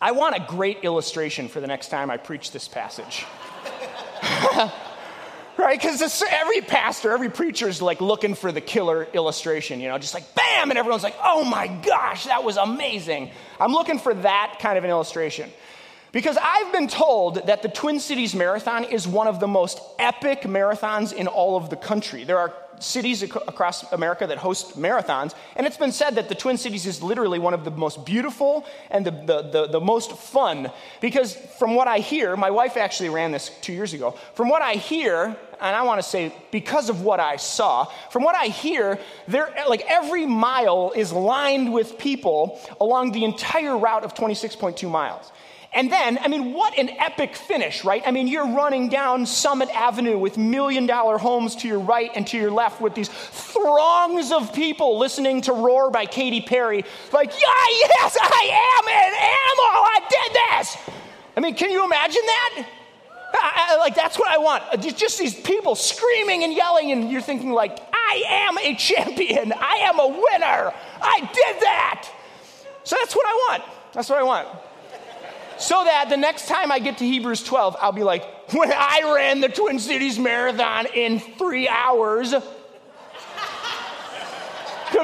I 0.00 0.12
want 0.12 0.36
a 0.36 0.44
great 0.46 0.84
illustration 0.84 1.48
for 1.48 1.60
the 1.60 1.66
next 1.66 1.88
time 1.88 2.10
I 2.10 2.18
preach 2.18 2.52
this 2.52 2.68
passage. 2.68 3.24
right? 5.56 5.80
Because 5.80 6.22
every 6.30 6.60
pastor, 6.60 7.12
every 7.12 7.30
preacher 7.30 7.66
is 7.68 7.80
like 7.80 8.00
looking 8.00 8.34
for 8.34 8.52
the 8.52 8.60
killer 8.60 9.04
illustration, 9.14 9.80
you 9.80 9.88
know, 9.88 9.96
just 9.98 10.12
like 10.12 10.34
bam, 10.34 10.70
and 10.70 10.78
everyone's 10.78 11.02
like, 11.02 11.16
oh 11.22 11.44
my 11.44 11.66
gosh, 11.66 12.24
that 12.26 12.44
was 12.44 12.58
amazing. 12.58 13.30
I'm 13.58 13.72
looking 13.72 13.98
for 13.98 14.12
that 14.14 14.58
kind 14.60 14.76
of 14.76 14.84
an 14.84 14.90
illustration. 14.90 15.50
Because 16.12 16.38
I've 16.40 16.72
been 16.72 16.88
told 16.88 17.46
that 17.46 17.62
the 17.62 17.68
Twin 17.68 18.00
Cities 18.00 18.34
Marathon 18.34 18.84
is 18.84 19.08
one 19.08 19.26
of 19.26 19.40
the 19.40 19.48
most 19.48 19.80
epic 19.98 20.42
marathons 20.42 21.12
in 21.12 21.26
all 21.26 21.56
of 21.56 21.68
the 21.68 21.76
country. 21.76 22.24
There 22.24 22.38
are 22.38 22.54
cities 22.80 23.22
ac- 23.22 23.32
across 23.46 23.90
America 23.92 24.26
that 24.26 24.38
host 24.38 24.78
marathons, 24.78 25.34
and 25.56 25.66
it's 25.66 25.76
been 25.76 25.92
said 25.92 26.16
that 26.16 26.28
the 26.28 26.34
Twin 26.34 26.56
Cities 26.56 26.86
is 26.86 27.02
literally 27.02 27.38
one 27.38 27.54
of 27.54 27.64
the 27.64 27.70
most 27.70 28.04
beautiful 28.04 28.66
and 28.90 29.06
the, 29.06 29.10
the, 29.10 29.42
the, 29.42 29.66
the, 29.68 29.80
most 29.80 30.12
fun. 30.12 30.70
Because 31.00 31.34
from 31.58 31.74
what 31.74 31.88
I 31.88 31.98
hear, 31.98 32.36
my 32.36 32.50
wife 32.50 32.76
actually 32.76 33.08
ran 33.08 33.32
this 33.32 33.50
two 33.60 33.72
years 33.72 33.92
ago. 33.92 34.12
From 34.34 34.48
what 34.48 34.62
I 34.62 34.74
hear, 34.74 35.36
and 35.60 35.76
I 35.76 35.82
want 35.82 36.00
to 36.00 36.08
say 36.08 36.34
because 36.50 36.88
of 36.88 37.02
what 37.02 37.20
I 37.20 37.36
saw, 37.36 37.84
from 38.10 38.22
what 38.22 38.34
I 38.34 38.46
hear, 38.46 38.98
there 39.28 39.52
like 39.68 39.84
every 39.88 40.26
mile 40.26 40.92
is 40.94 41.12
lined 41.12 41.72
with 41.72 41.98
people 41.98 42.60
along 42.80 43.12
the 43.12 43.24
entire 43.24 43.76
route 43.76 44.04
of 44.04 44.14
26.2 44.14 44.90
miles. 44.90 45.32
And 45.76 45.92
then, 45.92 46.18
I 46.22 46.28
mean, 46.28 46.54
what 46.54 46.78
an 46.78 46.88
epic 46.88 47.36
finish, 47.36 47.84
right? 47.84 48.02
I 48.06 48.10
mean, 48.10 48.28
you're 48.28 48.46
running 48.46 48.88
down 48.88 49.26
Summit 49.26 49.68
Avenue 49.74 50.16
with 50.16 50.38
million 50.38 50.86
dollar 50.86 51.18
homes 51.18 51.54
to 51.56 51.68
your 51.68 51.80
right 51.80 52.10
and 52.14 52.26
to 52.28 52.38
your 52.38 52.50
left 52.50 52.80
with 52.80 52.94
these 52.94 53.10
throngs 53.10 54.32
of 54.32 54.54
people 54.54 54.98
listening 54.98 55.42
to 55.42 55.52
Roar 55.52 55.90
by 55.90 56.06
Katy 56.06 56.40
Perry. 56.40 56.82
Like, 57.12 57.30
yeah, 57.30 57.64
yes, 57.68 58.16
I 58.18 58.78
am 58.78 58.88
an 58.88 59.12
animal. 59.20 59.82
I 59.84 60.00
did 60.08 60.32
this. 60.64 60.96
I 61.36 61.40
mean, 61.40 61.54
can 61.54 61.70
you 61.70 61.84
imagine 61.84 62.22
that? 62.24 62.66
I, 63.34 63.74
I, 63.74 63.76
like, 63.76 63.94
that's 63.94 64.18
what 64.18 64.30
I 64.30 64.38
want. 64.38 64.62
Uh, 64.72 64.78
just, 64.78 64.96
just 64.96 65.18
these 65.18 65.38
people 65.38 65.74
screaming 65.74 66.42
and 66.42 66.54
yelling, 66.54 66.90
and 66.90 67.10
you're 67.10 67.20
thinking, 67.20 67.52
like, 67.52 67.78
I 67.92 68.24
am 68.26 68.56
a 68.56 68.74
champion. 68.76 69.52
I 69.52 69.76
am 69.82 70.00
a 70.00 70.08
winner. 70.08 70.72
I 71.02 71.20
did 71.20 71.62
that. 71.62 72.08
So 72.84 72.96
that's 72.98 73.14
what 73.14 73.26
I 73.26 73.50
want. 73.50 73.62
That's 73.92 74.08
what 74.08 74.18
I 74.18 74.22
want. 74.22 74.48
So 75.58 75.82
that 75.84 76.08
the 76.10 76.16
next 76.16 76.48
time 76.48 76.70
I 76.70 76.78
get 76.78 76.98
to 76.98 77.04
Hebrews 77.04 77.42
12, 77.42 77.76
I'll 77.80 77.92
be 77.92 78.02
like, 78.02 78.52
when 78.52 78.70
I 78.72 79.12
ran 79.14 79.40
the 79.40 79.48
Twin 79.48 79.78
Cities 79.78 80.18
Marathon 80.18 80.86
in 80.94 81.18
three 81.18 81.66
hours, 81.68 82.30
the 82.30 82.42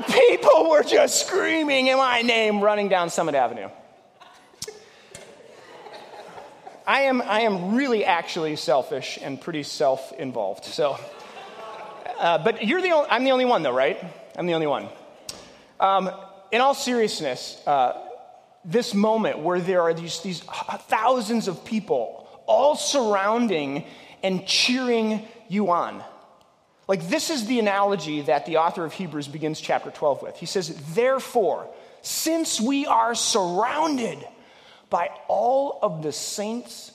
people 0.09 0.71
were 0.71 0.83
just 0.83 1.27
screaming 1.27 1.87
in 1.87 1.97
my 1.97 2.23
name 2.23 2.61
running 2.61 2.89
down 2.89 3.11
Summit 3.11 3.35
Avenue. 3.35 3.69
I 6.87 7.03
am, 7.03 7.23
I 7.23 7.41
am 7.41 7.75
really 7.77 8.05
actually 8.05 8.57
selfish 8.57 9.19
and 9.23 9.41
pretty 9.41 9.63
self 9.63 10.13
involved. 10.13 10.65
So, 10.65 10.99
uh, 12.19 12.39
but 12.39 12.67
you're 12.67 12.83
the 12.83 12.91
only, 12.91 13.09
I'm 13.09 13.25
the 13.25 13.33
only 13.33 13.45
one 13.45 13.63
though, 13.63 13.75
right? 13.75 13.99
I'm 14.37 14.47
the 14.47 14.55
only 14.55 14.67
one. 14.67 14.89
Um, 15.81 16.11
in 16.51 16.61
all 16.61 16.75
seriousness, 16.75 17.61
uh, 17.67 18.09
this 18.65 18.95
moment 18.95 19.41
where 19.41 19.61
there 19.61 19.83
are 19.83 19.95
these, 19.95 20.21
these 20.21 20.41
thousands 20.41 21.49
of 21.49 21.65
people 21.65 22.29
all 22.47 22.77
surrounding 22.77 23.85
and 24.23 24.47
cheering 24.47 25.27
you 25.49 25.71
on. 25.71 26.03
Like, 26.89 27.09
this 27.09 27.31
is 27.31 27.47
the 27.47 27.59
analogy 27.59 28.23
that 28.23 28.47
the 28.47 28.59
author 28.59 28.85
of 28.85 28.93
Hebrews 28.93 29.29
begins 29.29 29.61
chapter 29.61 29.91
12 29.91 30.23
with. 30.23 30.37
He 30.37 30.47
says, 30.47 30.75
Therefore, 30.95 31.69
since 32.03 32.61
we 32.61 32.87
are 32.87 33.15
surrounded 33.15 34.19
by 34.91 35.11
all 35.29 35.79
of 35.83 36.03
the 36.03 36.13
saints 36.13 36.93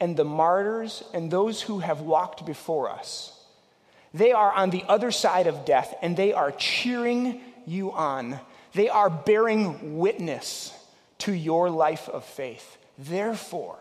and 0.00 0.16
the 0.16 0.24
martyrs 0.24 1.04
and 1.14 1.30
those 1.30 1.62
who 1.62 1.78
have 1.78 2.00
walked 2.00 2.44
before 2.44 2.90
us, 2.90 3.32
they 4.12 4.32
are 4.32 4.52
on 4.52 4.70
the 4.70 4.84
other 4.88 5.10
side 5.10 5.46
of 5.46 5.64
death 5.64 5.94
and 6.02 6.16
they 6.16 6.32
are 6.32 6.50
cheering 6.52 7.40
you 7.66 7.92
on. 7.92 8.40
They 8.72 8.88
are 8.88 9.10
bearing 9.10 9.98
witness 9.98 10.72
to 11.18 11.32
your 11.32 11.70
life 11.70 12.08
of 12.08 12.24
faith. 12.24 12.76
Therefore, 12.98 13.78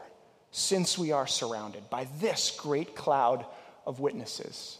since 0.51 0.98
we 0.98 1.12
are 1.12 1.27
surrounded 1.27 1.89
by 1.89 2.08
this 2.20 2.58
great 2.58 2.96
cloud 2.96 3.46
of 3.86 4.00
witnesses, 4.00 4.77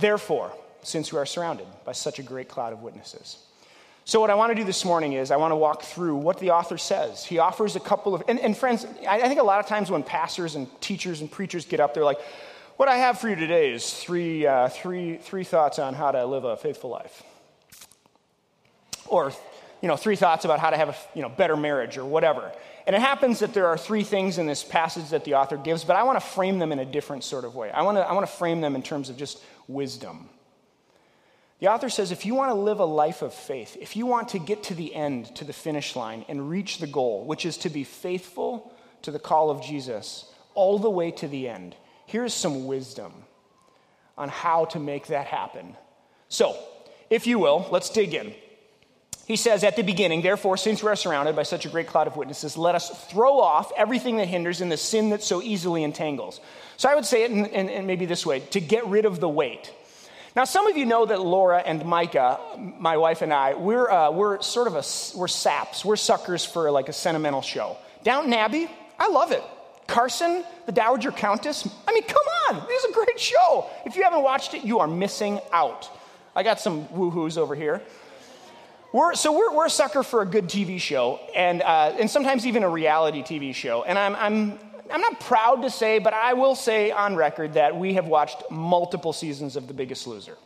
Therefore, 0.00 0.50
since 0.82 1.12
we 1.12 1.18
are 1.18 1.26
surrounded 1.26 1.66
by 1.84 1.92
such 1.92 2.18
a 2.18 2.22
great 2.22 2.48
cloud 2.48 2.72
of 2.72 2.82
witnesses. 2.82 3.36
So, 4.06 4.18
what 4.18 4.30
I 4.30 4.34
want 4.34 4.50
to 4.50 4.54
do 4.54 4.64
this 4.64 4.84
morning 4.84 5.12
is 5.12 5.30
I 5.30 5.36
want 5.36 5.52
to 5.52 5.56
walk 5.56 5.82
through 5.82 6.16
what 6.16 6.38
the 6.38 6.52
author 6.52 6.78
says. 6.78 7.24
He 7.24 7.38
offers 7.38 7.76
a 7.76 7.80
couple 7.80 8.14
of, 8.14 8.22
and, 8.26 8.40
and 8.40 8.56
friends, 8.56 8.86
I, 9.06 9.20
I 9.20 9.28
think 9.28 9.38
a 9.38 9.44
lot 9.44 9.60
of 9.60 9.66
times 9.66 9.90
when 9.90 10.02
pastors 10.02 10.54
and 10.54 10.68
teachers 10.80 11.20
and 11.20 11.30
preachers 11.30 11.66
get 11.66 11.80
up, 11.80 11.92
they're 11.92 12.02
like, 12.02 12.18
what 12.80 12.88
I 12.88 12.96
have 12.96 13.18
for 13.18 13.28
you 13.28 13.36
today 13.36 13.74
is 13.74 13.92
three, 13.92 14.46
uh, 14.46 14.70
three, 14.70 15.18
three 15.18 15.44
thoughts 15.44 15.78
on 15.78 15.92
how 15.92 16.12
to 16.12 16.24
live 16.24 16.44
a 16.44 16.56
faithful 16.56 16.88
life. 16.88 17.22
Or, 19.06 19.34
you 19.82 19.88
know, 19.88 19.96
three 19.96 20.16
thoughts 20.16 20.46
about 20.46 20.60
how 20.60 20.70
to 20.70 20.78
have 20.78 20.88
a 20.88 20.96
you 21.14 21.20
know, 21.20 21.28
better 21.28 21.58
marriage 21.58 21.98
or 21.98 22.06
whatever. 22.06 22.50
And 22.86 22.96
it 22.96 23.02
happens 23.02 23.40
that 23.40 23.52
there 23.52 23.66
are 23.66 23.76
three 23.76 24.02
things 24.02 24.38
in 24.38 24.46
this 24.46 24.64
passage 24.64 25.10
that 25.10 25.26
the 25.26 25.34
author 25.34 25.58
gives, 25.58 25.84
but 25.84 25.94
I 25.94 26.04
want 26.04 26.18
to 26.18 26.26
frame 26.26 26.58
them 26.58 26.72
in 26.72 26.78
a 26.78 26.86
different 26.86 27.22
sort 27.22 27.44
of 27.44 27.54
way. 27.54 27.70
I 27.70 27.82
want 27.82 27.98
to, 27.98 28.00
I 28.00 28.14
want 28.14 28.26
to 28.26 28.32
frame 28.32 28.62
them 28.62 28.74
in 28.74 28.82
terms 28.82 29.10
of 29.10 29.18
just 29.18 29.42
wisdom. 29.68 30.30
The 31.58 31.68
author 31.68 31.90
says 31.90 32.12
if 32.12 32.24
you 32.24 32.34
want 32.34 32.48
to 32.48 32.54
live 32.54 32.80
a 32.80 32.86
life 32.86 33.20
of 33.20 33.34
faith, 33.34 33.76
if 33.78 33.94
you 33.94 34.06
want 34.06 34.30
to 34.30 34.38
get 34.38 34.62
to 34.64 34.74
the 34.74 34.94
end, 34.94 35.36
to 35.36 35.44
the 35.44 35.52
finish 35.52 35.96
line, 35.96 36.24
and 36.30 36.48
reach 36.48 36.78
the 36.78 36.86
goal, 36.86 37.26
which 37.26 37.44
is 37.44 37.58
to 37.58 37.68
be 37.68 37.84
faithful 37.84 38.72
to 39.02 39.10
the 39.10 39.18
call 39.18 39.50
of 39.50 39.62
Jesus 39.62 40.24
all 40.54 40.78
the 40.78 40.88
way 40.88 41.10
to 41.10 41.28
the 41.28 41.46
end, 41.46 41.76
here's 42.10 42.34
some 42.34 42.66
wisdom 42.66 43.12
on 44.18 44.28
how 44.28 44.66
to 44.66 44.78
make 44.78 45.06
that 45.08 45.26
happen. 45.26 45.76
So, 46.28 46.56
if 47.08 47.26
you 47.26 47.38
will, 47.38 47.66
let's 47.70 47.90
dig 47.90 48.14
in. 48.14 48.34
He 49.26 49.36
says 49.36 49.62
at 49.62 49.76
the 49.76 49.82
beginning, 49.82 50.22
therefore, 50.22 50.56
since 50.56 50.82
we 50.82 50.90
are 50.90 50.96
surrounded 50.96 51.36
by 51.36 51.44
such 51.44 51.64
a 51.64 51.68
great 51.68 51.86
cloud 51.86 52.08
of 52.08 52.16
witnesses, 52.16 52.56
let 52.56 52.74
us 52.74 52.90
throw 53.06 53.38
off 53.38 53.70
everything 53.76 54.16
that 54.16 54.26
hinders 54.26 54.60
and 54.60 54.72
the 54.72 54.76
sin 54.76 55.10
that 55.10 55.22
so 55.22 55.40
easily 55.40 55.84
entangles. 55.84 56.40
So 56.76 56.88
I 56.88 56.96
would 56.96 57.04
say 57.04 57.22
it 57.22 57.30
in, 57.30 57.46
in, 57.46 57.68
in 57.68 57.86
maybe 57.86 58.06
this 58.06 58.26
way 58.26 58.40
to 58.40 58.60
get 58.60 58.84
rid 58.86 59.04
of 59.04 59.20
the 59.20 59.28
weight. 59.28 59.72
Now, 60.34 60.44
some 60.44 60.66
of 60.66 60.76
you 60.76 60.84
know 60.84 61.06
that 61.06 61.20
Laura 61.20 61.58
and 61.58 61.84
Micah, 61.84 62.40
my 62.58 62.96
wife 62.96 63.22
and 63.22 63.32
I, 63.32 63.54
we're, 63.54 63.88
uh, 63.88 64.10
we're 64.10 64.42
sort 64.42 64.66
of 64.66 64.74
a, 64.74 64.82
we're 65.16 65.28
saps. 65.28 65.84
We're 65.84 65.96
suckers 65.96 66.44
for 66.44 66.70
like 66.70 66.88
a 66.88 66.92
sentimental 66.92 67.42
show. 67.42 67.76
Downton 68.02 68.32
Abbey, 68.32 68.68
I 68.98 69.08
love 69.08 69.32
it. 69.32 69.44
Carson, 69.90 70.44
the 70.66 70.72
Dowager 70.72 71.10
Countess. 71.10 71.68
I 71.86 71.92
mean, 71.92 72.04
come 72.04 72.22
on, 72.48 72.66
this 72.68 72.84
is 72.84 72.90
a 72.90 72.94
great 72.94 73.18
show. 73.18 73.66
If 73.84 73.96
you 73.96 74.04
haven't 74.04 74.22
watched 74.22 74.54
it, 74.54 74.64
you 74.64 74.78
are 74.78 74.86
missing 74.86 75.40
out. 75.52 75.90
I 76.34 76.44
got 76.44 76.60
some 76.60 76.86
woohoos 76.86 77.36
over 77.36 77.56
here. 77.56 77.82
We're, 78.92 79.14
so 79.14 79.36
we're, 79.36 79.52
we're 79.54 79.66
a 79.66 79.70
sucker 79.70 80.04
for 80.04 80.22
a 80.22 80.26
good 80.26 80.46
TV 80.46 80.80
show, 80.80 81.18
and, 81.34 81.62
uh, 81.62 81.94
and 81.98 82.08
sometimes 82.08 82.46
even 82.46 82.62
a 82.62 82.68
reality 82.68 83.22
TV 83.22 83.52
show. 83.52 83.82
And 83.82 83.98
I'm, 83.98 84.14
I'm, 84.14 84.58
I'm 84.92 85.00
not 85.00 85.18
proud 85.20 85.62
to 85.62 85.70
say, 85.70 85.98
but 85.98 86.14
I 86.14 86.34
will 86.34 86.54
say 86.54 86.92
on 86.92 87.16
record 87.16 87.54
that 87.54 87.76
we 87.76 87.94
have 87.94 88.06
watched 88.06 88.42
multiple 88.48 89.12
seasons 89.12 89.56
of 89.56 89.66
The 89.66 89.74
Biggest 89.74 90.06
Loser. 90.06 90.36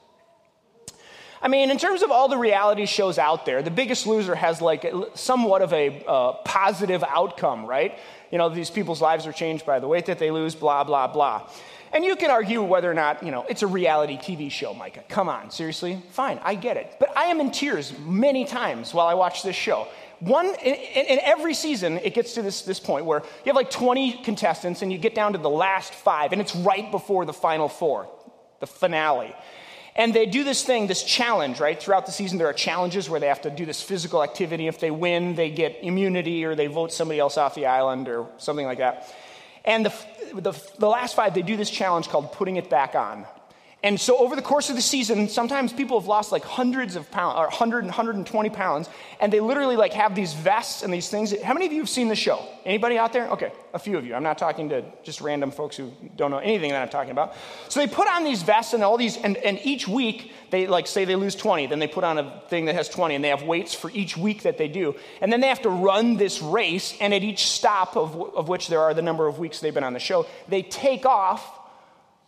I 1.44 1.48
mean, 1.48 1.70
in 1.70 1.76
terms 1.76 2.00
of 2.00 2.10
all 2.10 2.28
the 2.28 2.38
reality 2.38 2.86
shows 2.86 3.18
out 3.18 3.44
there, 3.44 3.60
The 3.60 3.70
Biggest 3.70 4.06
Loser 4.06 4.34
has 4.34 4.62
like 4.62 4.90
somewhat 5.12 5.60
of 5.60 5.74
a 5.74 6.02
uh, 6.06 6.32
positive 6.42 7.04
outcome, 7.06 7.66
right? 7.66 7.98
You 8.32 8.38
know, 8.38 8.48
these 8.48 8.70
people's 8.70 9.02
lives 9.02 9.26
are 9.26 9.32
changed 9.32 9.66
by 9.66 9.78
the 9.78 9.86
weight 9.86 10.06
that 10.06 10.18
they 10.18 10.30
lose, 10.30 10.54
blah, 10.54 10.84
blah, 10.84 11.06
blah. 11.06 11.50
And 11.92 12.02
you 12.02 12.16
can 12.16 12.30
argue 12.30 12.62
whether 12.62 12.90
or 12.90 12.94
not, 12.94 13.22
you 13.22 13.30
know, 13.30 13.44
it's 13.46 13.62
a 13.62 13.66
reality 13.66 14.16
TV 14.16 14.50
show, 14.50 14.72
Micah. 14.72 15.04
Come 15.10 15.28
on, 15.28 15.50
seriously? 15.50 16.02
Fine, 16.12 16.40
I 16.42 16.54
get 16.54 16.78
it. 16.78 16.96
But 16.98 17.14
I 17.14 17.24
am 17.24 17.40
in 17.40 17.50
tears 17.50 17.92
many 17.98 18.46
times 18.46 18.94
while 18.94 19.06
I 19.06 19.12
watch 19.12 19.42
this 19.42 19.54
show. 19.54 19.86
One, 20.20 20.46
in, 20.46 20.74
in, 20.74 21.18
every 21.20 21.52
season, 21.52 21.98
it 21.98 22.14
gets 22.14 22.32
to 22.34 22.42
this, 22.42 22.62
this 22.62 22.80
point 22.80 23.04
where 23.04 23.20
you 23.20 23.50
have 23.50 23.56
like 23.56 23.70
20 23.70 24.22
contestants 24.22 24.80
and 24.80 24.90
you 24.90 24.96
get 24.96 25.14
down 25.14 25.32
to 25.34 25.38
the 25.38 25.50
last 25.50 25.92
five, 25.92 26.32
and 26.32 26.40
it's 26.40 26.56
right 26.56 26.90
before 26.90 27.26
the 27.26 27.34
final 27.34 27.68
four, 27.68 28.08
the 28.60 28.66
finale. 28.66 29.34
And 29.96 30.12
they 30.12 30.26
do 30.26 30.42
this 30.42 30.64
thing, 30.64 30.88
this 30.88 31.04
challenge, 31.04 31.60
right? 31.60 31.80
Throughout 31.80 32.06
the 32.06 32.12
season, 32.12 32.38
there 32.38 32.48
are 32.48 32.52
challenges 32.52 33.08
where 33.08 33.20
they 33.20 33.28
have 33.28 33.42
to 33.42 33.50
do 33.50 33.64
this 33.64 33.80
physical 33.80 34.24
activity. 34.24 34.66
If 34.66 34.80
they 34.80 34.90
win, 34.90 35.36
they 35.36 35.50
get 35.50 35.78
immunity 35.82 36.44
or 36.44 36.56
they 36.56 36.66
vote 36.66 36.92
somebody 36.92 37.20
else 37.20 37.38
off 37.38 37.54
the 37.54 37.66
island 37.66 38.08
or 38.08 38.26
something 38.38 38.66
like 38.66 38.78
that. 38.78 39.14
And 39.64 39.86
the, 39.86 39.94
the, 40.34 40.52
the 40.78 40.88
last 40.88 41.14
five, 41.14 41.32
they 41.34 41.42
do 41.42 41.56
this 41.56 41.70
challenge 41.70 42.08
called 42.08 42.32
putting 42.32 42.56
it 42.56 42.68
back 42.68 42.94
on. 42.96 43.24
And 43.84 44.00
so 44.00 44.16
over 44.16 44.34
the 44.34 44.40
course 44.40 44.70
of 44.70 44.76
the 44.76 44.82
season, 44.82 45.28
sometimes 45.28 45.70
people 45.70 46.00
have 46.00 46.08
lost 46.08 46.32
like 46.32 46.42
hundreds 46.42 46.96
of 46.96 47.10
pounds, 47.10 47.36
or 47.36 47.42
100 47.42 47.80
and 47.80 47.88
120 47.88 48.48
pounds, 48.48 48.88
and 49.20 49.30
they 49.30 49.40
literally 49.40 49.76
like 49.76 49.92
have 49.92 50.14
these 50.14 50.32
vests 50.32 50.82
and 50.82 50.90
these 50.90 51.10
things. 51.10 51.38
How 51.42 51.52
many 51.52 51.66
of 51.66 51.72
you 51.72 51.80
have 51.80 51.90
seen 51.90 52.08
the 52.08 52.16
show? 52.16 52.48
Anybody 52.64 52.96
out 52.96 53.12
there? 53.12 53.28
Okay, 53.28 53.52
a 53.74 53.78
few 53.78 53.98
of 53.98 54.06
you. 54.06 54.14
I'm 54.14 54.22
not 54.22 54.38
talking 54.38 54.70
to 54.70 54.82
just 55.02 55.20
random 55.20 55.50
folks 55.50 55.76
who 55.76 55.92
don't 56.16 56.30
know 56.30 56.38
anything 56.38 56.70
that 56.70 56.80
I'm 56.80 56.88
talking 56.88 57.10
about. 57.10 57.34
So 57.68 57.78
they 57.78 57.86
put 57.86 58.08
on 58.08 58.24
these 58.24 58.42
vests 58.42 58.72
and 58.72 58.82
all 58.82 58.96
these, 58.96 59.18
and, 59.18 59.36
and 59.36 59.60
each 59.62 59.86
week 59.86 60.32
they 60.48 60.66
like 60.66 60.86
say 60.86 61.04
they 61.04 61.14
lose 61.14 61.34
20, 61.34 61.66
then 61.66 61.78
they 61.78 61.86
put 61.86 62.04
on 62.04 62.16
a 62.16 62.42
thing 62.48 62.64
that 62.64 62.74
has 62.74 62.88
20, 62.88 63.16
and 63.16 63.22
they 63.22 63.28
have 63.28 63.42
weights 63.42 63.74
for 63.74 63.90
each 63.90 64.16
week 64.16 64.44
that 64.44 64.56
they 64.56 64.66
do. 64.66 64.94
And 65.20 65.30
then 65.30 65.42
they 65.42 65.48
have 65.48 65.60
to 65.60 65.68
run 65.68 66.16
this 66.16 66.40
race, 66.40 66.96
and 67.02 67.12
at 67.12 67.22
each 67.22 67.48
stop 67.48 67.98
of, 67.98 68.34
of 68.34 68.48
which 68.48 68.68
there 68.68 68.80
are 68.80 68.94
the 68.94 69.02
number 69.02 69.26
of 69.26 69.38
weeks 69.38 69.60
they've 69.60 69.74
been 69.74 69.84
on 69.84 69.92
the 69.92 69.98
show, 69.98 70.24
they 70.48 70.62
take 70.62 71.04
off 71.04 71.60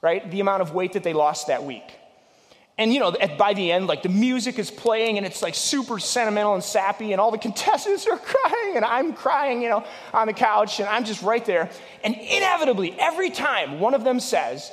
right? 0.03 0.29
The 0.31 0.41
amount 0.41 0.63
of 0.63 0.73
weight 0.73 0.93
that 0.95 1.03
they 1.03 1.13
lost 1.13 1.49
that 1.49 1.65
week. 1.65 1.99
And 2.79 2.93
you 2.93 3.01
know, 3.01 3.17
by 3.39 3.55
the 3.55 3.73
end, 3.73 3.87
like 3.87 4.03
the 4.03 4.11
music 4.11 4.59
is 4.59 4.71
playing 4.71 5.17
and 5.17 5.27
it's 5.27 5.41
like 5.41 5.55
super 5.55 5.99
sentimental 5.99 6.55
and 6.55 6.63
sappy, 6.63 7.13
and 7.13 7.21
all 7.21 7.31
the 7.31 7.39
contestants 7.39 8.07
are 8.07 8.19
crying, 8.23 8.77
and 8.77 8.85
I'm 8.85 9.15
crying, 9.15 9.63
you 9.63 9.71
know, 9.71 9.85
on 10.13 10.27
the 10.27 10.35
couch, 10.35 10.79
and 10.79 10.89
I'm 10.89 11.05
just 11.05 11.23
right 11.23 11.45
there. 11.45 11.71
And 12.05 12.15
inevitably, 12.15 12.95
every 12.99 13.31
time 13.31 13.81
one 13.81 13.95
of 13.95 14.05
them 14.05 14.21
says, 14.21 14.71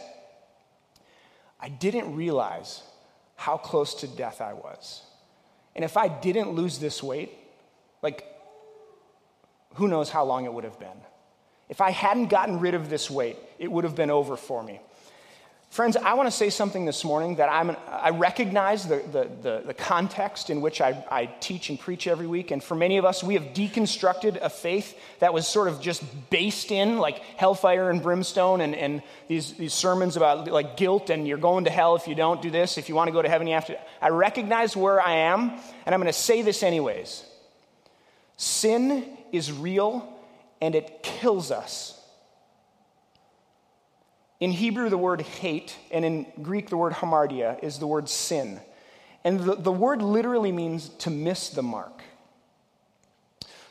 I 1.59 1.69
didn't 1.69 2.15
realize 2.15 2.83
how 3.35 3.55
close 3.55 3.95
to 3.95 4.07
death 4.07 4.41
I 4.41 4.53
was. 4.53 5.01
And 5.75 5.85
if 5.85 5.95
I 5.95 6.09
didn't 6.09 6.51
lose 6.51 6.79
this 6.79 7.01
weight, 7.01 7.31
like, 8.01 8.25
who 9.75 9.87
knows 9.87 10.09
how 10.09 10.25
long 10.25 10.45
it 10.45 10.53
would 10.53 10.65
have 10.65 10.77
been. 10.77 10.89
If 11.69 11.81
I 11.81 11.91
hadn't 11.91 12.27
gotten 12.27 12.59
rid 12.59 12.73
of 12.73 12.89
this 12.89 13.09
weight, 13.09 13.37
it 13.57 13.71
would 13.71 13.85
have 13.85 13.95
been 13.95 14.11
over 14.11 14.35
for 14.35 14.61
me. 14.61 14.81
Friends, 15.73 15.97
I 15.97 16.13
want 16.13 16.27
to 16.27 16.31
say 16.31 16.51
something 16.51 16.85
this 16.85 17.03
morning 17.03 17.37
that 17.37 17.49
I'm, 17.51 17.75
I 17.87 18.11
recognize 18.11 18.87
the, 18.87 18.97
the, 19.11 19.27
the, 19.41 19.63
the 19.65 19.73
context 19.73 20.51
in 20.51 20.61
which 20.61 20.81
I, 20.81 21.03
I, 21.09 21.25
teach 21.25 21.71
and 21.71 21.79
preach 21.79 22.05
every 22.05 22.27
week. 22.27 22.51
And 22.51 22.63
for 22.63 22.75
many 22.75 22.99
of 22.99 23.05
us, 23.05 23.23
we 23.23 23.33
have 23.33 23.55
deconstructed 23.55 24.37
a 24.39 24.51
faith 24.51 24.95
that 25.17 25.33
was 25.33 25.47
sort 25.47 25.67
of 25.67 25.81
just 25.81 26.03
based 26.29 26.71
in 26.71 26.99
like 26.99 27.17
hellfire 27.37 27.89
and 27.89 28.03
brimstone 28.03 28.61
and, 28.61 28.75
and 28.75 29.01
these, 29.27 29.53
these 29.53 29.73
sermons 29.73 30.15
about 30.15 30.47
like 30.47 30.77
guilt 30.77 31.09
and 31.09 31.27
you're 31.27 31.39
going 31.39 31.63
to 31.63 31.71
hell 31.71 31.95
if 31.95 32.07
you 32.07 32.13
don't 32.13 32.39
do 32.39 32.51
this. 32.51 32.77
If 32.77 32.87
you 32.87 32.93
want 32.93 33.07
to 33.07 33.11
go 33.11 33.23
to 33.23 33.29
heaven, 33.29 33.47
you 33.47 33.55
have 33.55 33.65
to. 33.65 33.79
I 33.99 34.09
recognize 34.09 34.77
where 34.77 35.01
I 35.01 35.13
am, 35.13 35.49
and 35.87 35.95
I'm 35.95 35.99
going 35.99 36.05
to 36.05 36.13
say 36.13 36.43
this 36.43 36.61
anyways. 36.61 37.25
Sin 38.37 39.17
is 39.31 39.51
real 39.51 40.07
and 40.61 40.75
it 40.75 41.01
kills 41.01 41.49
us 41.49 41.99
In 44.43 44.51
Hebrew, 44.51 44.89
the 44.89 44.97
word 44.97 45.21
hate, 45.21 45.77
and 45.89 46.03
in 46.03 46.25
Greek, 46.41 46.67
the 46.67 46.75
word 46.75 46.91
hamartia, 46.91 47.63
is 47.63 47.79
the 47.79 47.87
word 47.87 48.09
sin. 48.09 48.59
And 49.23 49.39
the, 49.39 49.55
the 49.55 49.71
word 49.71 50.01
literally 50.01 50.51
means 50.51 50.89
to 50.89 51.09
miss 51.09 51.49
the 51.49 51.63
mark. 51.63 52.01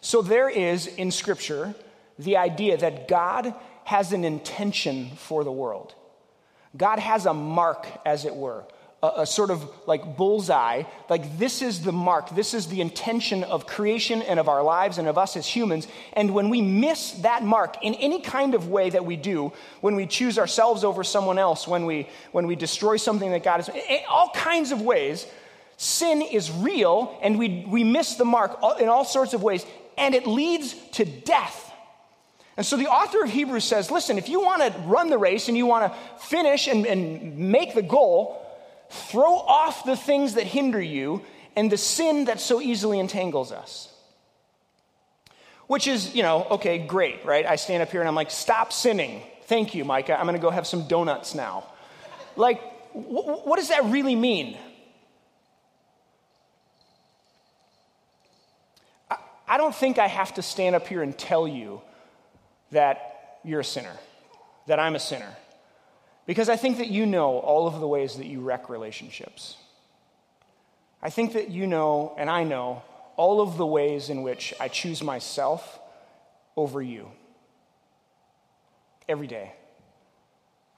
So 0.00 0.22
there 0.22 0.48
is 0.48 0.86
in 0.86 1.10
Scripture 1.10 1.74
the 2.18 2.38
idea 2.38 2.78
that 2.78 3.06
God 3.06 3.54
has 3.84 4.14
an 4.14 4.24
intention 4.24 5.10
for 5.16 5.44
the 5.44 5.52
world. 5.52 5.94
God 6.74 6.98
has 6.98 7.26
a 7.26 7.34
mark, 7.34 7.86
as 8.06 8.24
it 8.24 8.34
were, 8.34 8.64
a, 9.02 9.22
a, 9.22 9.26
sort 9.26 9.50
of 9.50 9.68
like 9.86 10.16
bullseye. 10.16 10.84
Like, 11.08 11.38
this 11.38 11.60
is 11.60 11.82
the 11.82 11.92
mark, 11.92 12.30
this 12.30 12.54
is 12.54 12.68
the 12.68 12.80
intention 12.80 13.42
of 13.44 13.66
creation 13.66 14.22
and 14.22 14.38
of 14.38 14.48
our 14.48 14.62
lives 14.62 14.98
and 14.98 15.08
of 15.08 15.18
us 15.18 15.36
as 15.36 15.46
humans. 15.46 15.88
And 16.12 16.32
when 16.32 16.48
we 16.48 16.62
miss 16.62 17.12
that 17.22 17.42
mark 17.42 17.82
in 17.82 17.94
any 17.94 18.20
kind 18.20 18.54
of 18.54 18.68
way 18.68 18.90
that 18.90 19.04
we 19.04 19.16
do, 19.16 19.52
when 19.80 19.96
we 19.96 20.06
choose 20.06 20.38
ourselves 20.38 20.84
over 20.84 21.02
someone 21.02 21.38
else, 21.38 21.66
when 21.66 21.84
we, 21.84 22.08
when 22.30 22.46
we 22.46 22.54
destroy 22.54 22.96
something 22.96 23.30
that 23.32 23.42
God 23.42 23.64
has, 23.64 23.70
all 24.08 24.30
kinds 24.30 24.70
of 24.70 24.80
ways, 24.80 25.26
sin 25.76 26.22
is 26.22 26.50
real 26.50 27.18
and 27.22 27.38
we, 27.38 27.66
we 27.68 27.82
miss 27.82 28.14
the 28.14 28.24
mark 28.24 28.58
in 28.80 28.88
all 28.88 29.04
sorts 29.04 29.34
of 29.34 29.42
ways, 29.42 29.66
and 29.98 30.14
it 30.14 30.26
leads 30.26 30.74
to 30.92 31.04
death. 31.04 31.70
And 32.56 32.64
so 32.64 32.76
the 32.76 32.88
author 32.88 33.24
of 33.24 33.30
Hebrews 33.30 33.64
says 33.64 33.90
listen, 33.90 34.18
if 34.18 34.28
you 34.28 34.40
want 34.40 34.62
to 34.62 34.78
run 34.80 35.10
the 35.10 35.18
race 35.18 35.48
and 35.48 35.56
you 35.56 35.66
want 35.66 35.92
to 35.92 35.98
finish 36.26 36.68
and, 36.68 36.86
and 36.86 37.36
make 37.36 37.74
the 37.74 37.82
goal, 37.82 38.41
throw 38.92 39.34
off 39.34 39.84
the 39.84 39.96
things 39.96 40.34
that 40.34 40.46
hinder 40.46 40.80
you 40.80 41.22
and 41.56 41.72
the 41.72 41.76
sin 41.76 42.26
that 42.26 42.40
so 42.40 42.60
easily 42.60 42.98
entangles 42.98 43.52
us. 43.52 43.88
Which 45.66 45.86
is, 45.86 46.14
you 46.14 46.22
know, 46.22 46.46
okay, 46.52 46.78
great, 46.78 47.24
right? 47.24 47.46
I 47.46 47.56
stand 47.56 47.82
up 47.82 47.90
here 47.90 48.00
and 48.00 48.08
I'm 48.08 48.14
like, 48.14 48.30
stop 48.30 48.72
sinning. 48.72 49.22
Thank 49.44 49.74
you, 49.74 49.84
Micah. 49.84 50.18
I'm 50.18 50.26
going 50.26 50.36
to 50.36 50.42
go 50.42 50.50
have 50.50 50.66
some 50.66 50.86
donuts 50.88 51.34
now. 51.34 51.64
Like, 52.36 52.60
wh- 52.92 53.46
what 53.46 53.58
does 53.58 53.68
that 53.68 53.84
really 53.86 54.14
mean? 54.14 54.58
I, 59.10 59.16
I 59.48 59.56
don't 59.56 59.74
think 59.74 59.98
I 59.98 60.08
have 60.08 60.34
to 60.34 60.42
stand 60.42 60.74
up 60.74 60.86
here 60.86 61.02
and 61.02 61.16
tell 61.16 61.48
you 61.48 61.80
that 62.70 63.38
you're 63.42 63.60
a 63.60 63.64
sinner, 63.64 63.96
that 64.66 64.78
I'm 64.78 64.94
a 64.94 65.00
sinner. 65.00 65.34
Because 66.26 66.48
I 66.48 66.56
think 66.56 66.78
that 66.78 66.88
you 66.88 67.06
know 67.06 67.38
all 67.38 67.66
of 67.66 67.80
the 67.80 67.88
ways 67.88 68.16
that 68.16 68.26
you 68.26 68.40
wreck 68.40 68.68
relationships. 68.68 69.56
I 71.02 71.10
think 71.10 71.32
that 71.32 71.50
you 71.50 71.66
know, 71.66 72.14
and 72.16 72.30
I 72.30 72.44
know, 72.44 72.82
all 73.16 73.40
of 73.40 73.56
the 73.56 73.66
ways 73.66 74.08
in 74.08 74.22
which 74.22 74.54
I 74.60 74.68
choose 74.68 75.02
myself 75.02 75.80
over 76.56 76.80
you 76.80 77.10
every 79.08 79.26
day. 79.26 79.52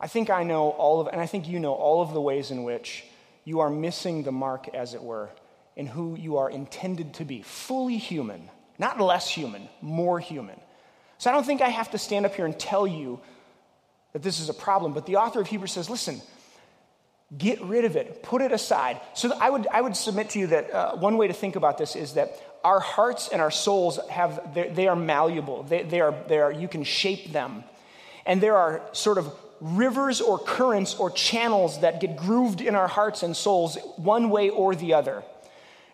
I 0.00 0.06
think 0.06 0.30
I 0.30 0.42
know 0.42 0.70
all 0.70 1.00
of, 1.00 1.08
and 1.08 1.20
I 1.20 1.26
think 1.26 1.46
you 1.46 1.60
know 1.60 1.72
all 1.72 2.02
of 2.02 2.12
the 2.12 2.20
ways 2.20 2.50
in 2.50 2.64
which 2.64 3.04
you 3.44 3.60
are 3.60 3.70
missing 3.70 4.22
the 4.22 4.32
mark, 4.32 4.68
as 4.74 4.94
it 4.94 5.02
were, 5.02 5.30
in 5.76 5.86
who 5.86 6.16
you 6.16 6.38
are 6.38 6.50
intended 6.50 7.14
to 7.14 7.24
be 7.24 7.42
fully 7.42 7.98
human, 7.98 8.50
not 8.78 9.00
less 9.00 9.28
human, 9.28 9.68
more 9.82 10.18
human. 10.18 10.58
So 11.18 11.30
I 11.30 11.34
don't 11.34 11.44
think 11.44 11.62
I 11.62 11.68
have 11.68 11.90
to 11.92 11.98
stand 11.98 12.26
up 12.26 12.34
here 12.34 12.44
and 12.44 12.58
tell 12.58 12.86
you 12.86 13.20
that 14.14 14.22
this 14.22 14.38
is 14.38 14.48
a 14.48 14.54
problem, 14.54 14.92
but 14.92 15.06
the 15.06 15.16
author 15.16 15.40
of 15.40 15.48
Hebrews 15.48 15.72
says, 15.72 15.90
listen, 15.90 16.22
get 17.36 17.60
rid 17.62 17.84
of 17.84 17.96
it, 17.96 18.22
put 18.22 18.42
it 18.42 18.52
aside. 18.52 19.00
So 19.12 19.36
I 19.40 19.50
would, 19.50 19.66
I 19.66 19.80
would 19.80 19.96
submit 19.96 20.30
to 20.30 20.38
you 20.38 20.46
that 20.46 20.70
uh, 20.72 20.96
one 20.96 21.16
way 21.16 21.26
to 21.26 21.34
think 21.34 21.56
about 21.56 21.78
this 21.78 21.96
is 21.96 22.14
that 22.14 22.40
our 22.62 22.78
hearts 22.78 23.28
and 23.28 23.42
our 23.42 23.50
souls 23.50 23.98
have, 24.08 24.54
they 24.54 24.86
are 24.86 24.94
malleable. 24.94 25.64
They, 25.64 25.82
they, 25.82 26.00
are, 26.00 26.14
they 26.28 26.38
are, 26.38 26.52
you 26.52 26.68
can 26.68 26.84
shape 26.84 27.32
them. 27.32 27.64
And 28.24 28.40
there 28.40 28.56
are 28.56 28.82
sort 28.92 29.18
of 29.18 29.34
rivers 29.60 30.20
or 30.20 30.38
currents 30.38 30.94
or 30.94 31.10
channels 31.10 31.80
that 31.80 32.00
get 32.00 32.16
grooved 32.16 32.60
in 32.60 32.76
our 32.76 32.88
hearts 32.88 33.24
and 33.24 33.36
souls 33.36 33.76
one 33.96 34.30
way 34.30 34.48
or 34.48 34.76
the 34.76 34.94
other. 34.94 35.24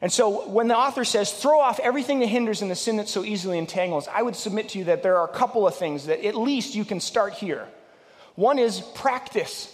And 0.03 0.12
so 0.12 0.47
when 0.47 0.68
the 0.68 0.77
author 0.77 1.05
says, 1.05 1.33
throw 1.33 1.59
off 1.59 1.81
everything 1.81 2.21
that 2.21 2.27
hinders 2.27 2.61
and 2.61 2.71
the 2.71 2.77
sin 2.77 2.99
that 2.99 3.09
so 3.09 3.25
easily 3.25 3.57
entangles, 3.57 4.09
I 4.09 4.21
would 4.21 4.37
submit 4.37 4.68
to 4.71 4.79
you 4.79 4.85
that 4.85 5.03
there 5.03 5.16
are 5.16 5.25
a 5.25 5.33
couple 5.33 5.66
of 5.66 5.75
things 5.75 6.07
that 6.07 6.23
at 6.23 6.35
least 6.35 6.75
you 6.75 6.85
can 6.85 7.01
start 7.01 7.33
here. 7.33 7.66
One 8.40 8.59
is 8.59 8.81
practice. 8.81 9.70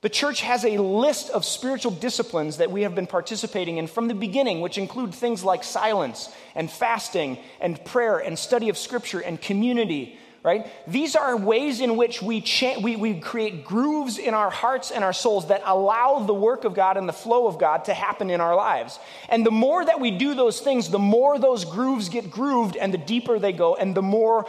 The 0.00 0.08
church 0.08 0.40
has 0.40 0.64
a 0.64 0.78
list 0.78 1.28
of 1.28 1.44
spiritual 1.44 1.90
disciplines 1.90 2.56
that 2.56 2.70
we 2.70 2.80
have 2.80 2.94
been 2.94 3.06
participating 3.06 3.76
in 3.76 3.88
from 3.88 4.08
the 4.08 4.14
beginning, 4.14 4.62
which 4.62 4.78
include 4.78 5.14
things 5.14 5.44
like 5.44 5.62
silence 5.62 6.30
and 6.54 6.70
fasting 6.70 7.36
and 7.60 7.84
prayer 7.84 8.20
and 8.20 8.38
study 8.38 8.70
of 8.70 8.78
scripture 8.78 9.20
and 9.20 9.38
community 9.38 10.18
right? 10.42 10.66
These 10.86 11.16
are 11.16 11.34
ways 11.38 11.80
in 11.80 11.96
which 11.96 12.20
we, 12.20 12.42
cha- 12.42 12.78
we, 12.78 12.96
we 12.96 13.18
create 13.18 13.64
grooves 13.64 14.18
in 14.18 14.34
our 14.34 14.50
hearts 14.50 14.90
and 14.90 15.02
our 15.02 15.14
souls 15.14 15.48
that 15.48 15.62
allow 15.64 16.18
the 16.18 16.34
work 16.34 16.64
of 16.64 16.74
God 16.74 16.98
and 16.98 17.08
the 17.08 17.14
flow 17.14 17.46
of 17.46 17.58
God 17.58 17.86
to 17.86 17.94
happen 17.94 18.28
in 18.28 18.42
our 18.42 18.54
lives. 18.54 18.98
And 19.30 19.46
the 19.46 19.50
more 19.50 19.82
that 19.82 20.00
we 20.00 20.10
do 20.10 20.34
those 20.34 20.60
things, 20.60 20.90
the 20.90 20.98
more 20.98 21.38
those 21.38 21.64
grooves 21.64 22.10
get 22.10 22.30
grooved 22.30 22.76
and 22.76 22.92
the 22.92 22.98
deeper 22.98 23.38
they 23.38 23.52
go 23.52 23.74
and 23.74 23.94
the 23.94 24.02
more 24.02 24.44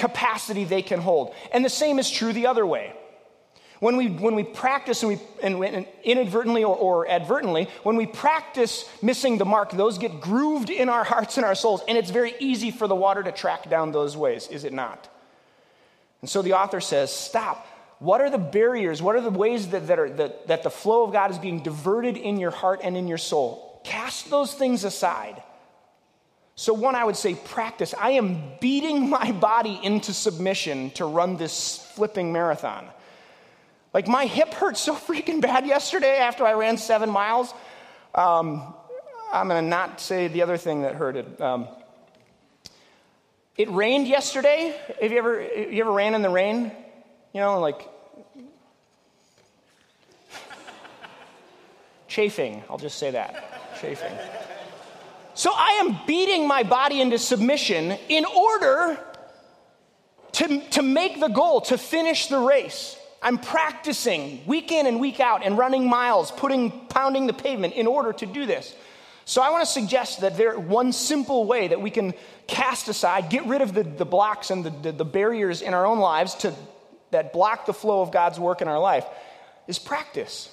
capacity 0.00 0.64
they 0.64 0.82
can 0.82 1.00
hold. 1.00 1.34
And 1.52 1.64
the 1.64 1.70
same 1.70 1.98
is 1.98 2.10
true 2.10 2.32
the 2.32 2.46
other 2.46 2.66
way. 2.66 2.94
When 3.80 3.96
we, 3.96 4.08
when 4.08 4.34
we 4.34 4.44
practice 4.44 5.02
and 5.02 5.10
we 5.58 5.66
and 5.66 5.86
inadvertently 6.04 6.64
or, 6.64 6.76
or 6.76 7.08
advertently, 7.08 7.68
when 7.82 7.96
we 7.96 8.06
practice 8.06 8.84
missing 9.02 9.38
the 9.38 9.46
mark, 9.46 9.70
those 9.70 9.96
get 9.96 10.20
grooved 10.20 10.68
in 10.68 10.88
our 10.88 11.04
hearts 11.12 11.36
and 11.36 11.46
our 11.46 11.54
souls, 11.54 11.82
and 11.86 11.96
it's 11.96 12.10
very 12.10 12.34
easy 12.40 12.70
for 12.70 12.88
the 12.88 12.94
water 12.94 13.22
to 13.22 13.32
track 13.32 13.70
down 13.70 13.92
those 13.92 14.16
ways, 14.16 14.48
is 14.48 14.64
it 14.64 14.72
not? 14.72 15.08
And 16.20 16.28
so 16.28 16.42
the 16.42 16.54
author 16.54 16.80
says, 16.80 17.14
stop. 17.14 17.66
What 17.98 18.20
are 18.22 18.30
the 18.30 18.38
barriers? 18.38 19.02
What 19.02 19.16
are 19.16 19.20
the 19.20 19.30
ways 19.30 19.68
that, 19.68 19.86
that, 19.88 19.98
are, 19.98 20.10
that, 20.10 20.48
that 20.48 20.62
the 20.62 20.70
flow 20.70 21.04
of 21.04 21.12
God 21.12 21.30
is 21.30 21.38
being 21.38 21.62
diverted 21.62 22.16
in 22.16 22.38
your 22.38 22.50
heart 22.50 22.80
and 22.82 22.96
in 22.96 23.08
your 23.08 23.18
soul? 23.18 23.80
Cast 23.84 24.30
those 24.30 24.52
things 24.52 24.84
aside. 24.84 25.42
So, 26.60 26.74
one, 26.74 26.94
I 26.94 27.04
would 27.04 27.16
say 27.16 27.36
practice. 27.36 27.94
I 27.98 28.10
am 28.10 28.38
beating 28.60 29.08
my 29.08 29.32
body 29.32 29.80
into 29.82 30.12
submission 30.12 30.90
to 30.90 31.06
run 31.06 31.38
this 31.38 31.78
flipping 31.94 32.34
marathon. 32.34 32.86
Like, 33.94 34.06
my 34.06 34.26
hip 34.26 34.52
hurt 34.52 34.76
so 34.76 34.94
freaking 34.94 35.40
bad 35.40 35.66
yesterday 35.66 36.18
after 36.18 36.44
I 36.44 36.52
ran 36.52 36.76
seven 36.76 37.08
miles. 37.08 37.54
Um, 38.14 38.74
I'm 39.32 39.48
going 39.48 39.64
to 39.64 39.70
not 39.70 40.02
say 40.02 40.28
the 40.28 40.42
other 40.42 40.58
thing 40.58 40.82
that 40.82 40.96
hurted. 40.96 41.40
Um, 41.40 41.66
it 43.56 43.70
rained 43.70 44.06
yesterday. 44.06 44.78
Have 45.00 45.12
you 45.12 45.16
ever, 45.16 45.42
you 45.42 45.80
ever 45.80 45.92
ran 45.92 46.14
in 46.14 46.20
the 46.20 46.28
rain? 46.28 46.72
You 47.32 47.40
know, 47.40 47.58
like 47.58 47.88
chafing. 52.06 52.62
I'll 52.68 52.76
just 52.76 52.98
say 52.98 53.12
that 53.12 53.78
chafing. 53.80 54.12
So 55.34 55.50
I 55.54 55.82
am 55.84 55.98
beating 56.06 56.46
my 56.46 56.62
body 56.62 57.00
into 57.00 57.18
submission 57.18 57.96
in 58.08 58.24
order 58.24 58.98
to, 60.32 60.60
to 60.70 60.82
make 60.82 61.20
the 61.20 61.28
goal, 61.28 61.60
to 61.62 61.78
finish 61.78 62.26
the 62.26 62.38
race. 62.38 62.96
I'm 63.22 63.38
practicing 63.38 64.44
week 64.46 64.72
in 64.72 64.86
and 64.86 65.00
week 65.00 65.20
out 65.20 65.44
and 65.44 65.58
running 65.58 65.88
miles, 65.88 66.30
putting, 66.30 66.70
pounding 66.88 67.26
the 67.26 67.32
pavement 67.32 67.74
in 67.74 67.86
order 67.86 68.12
to 68.14 68.26
do 68.26 68.46
this. 68.46 68.74
So 69.24 69.42
I 69.42 69.50
want 69.50 69.64
to 69.64 69.70
suggest 69.70 70.22
that 70.22 70.36
there 70.36 70.58
one 70.58 70.92
simple 70.92 71.44
way 71.44 71.68
that 71.68 71.80
we 71.80 71.90
can 71.90 72.14
cast 72.46 72.88
aside, 72.88 73.30
get 73.30 73.46
rid 73.46 73.62
of 73.62 73.74
the, 73.74 73.84
the 73.84 74.06
blocks 74.06 74.50
and 74.50 74.64
the, 74.64 74.70
the, 74.70 74.92
the 74.92 75.04
barriers 75.04 75.62
in 75.62 75.74
our 75.74 75.86
own 75.86 75.98
lives 75.98 76.34
to, 76.36 76.54
that 77.10 77.32
block 77.32 77.66
the 77.66 77.74
flow 77.74 78.00
of 78.00 78.10
God's 78.10 78.40
work 78.40 78.62
in 78.62 78.68
our 78.68 78.80
life 78.80 79.04
is 79.68 79.78
practice. 79.78 80.48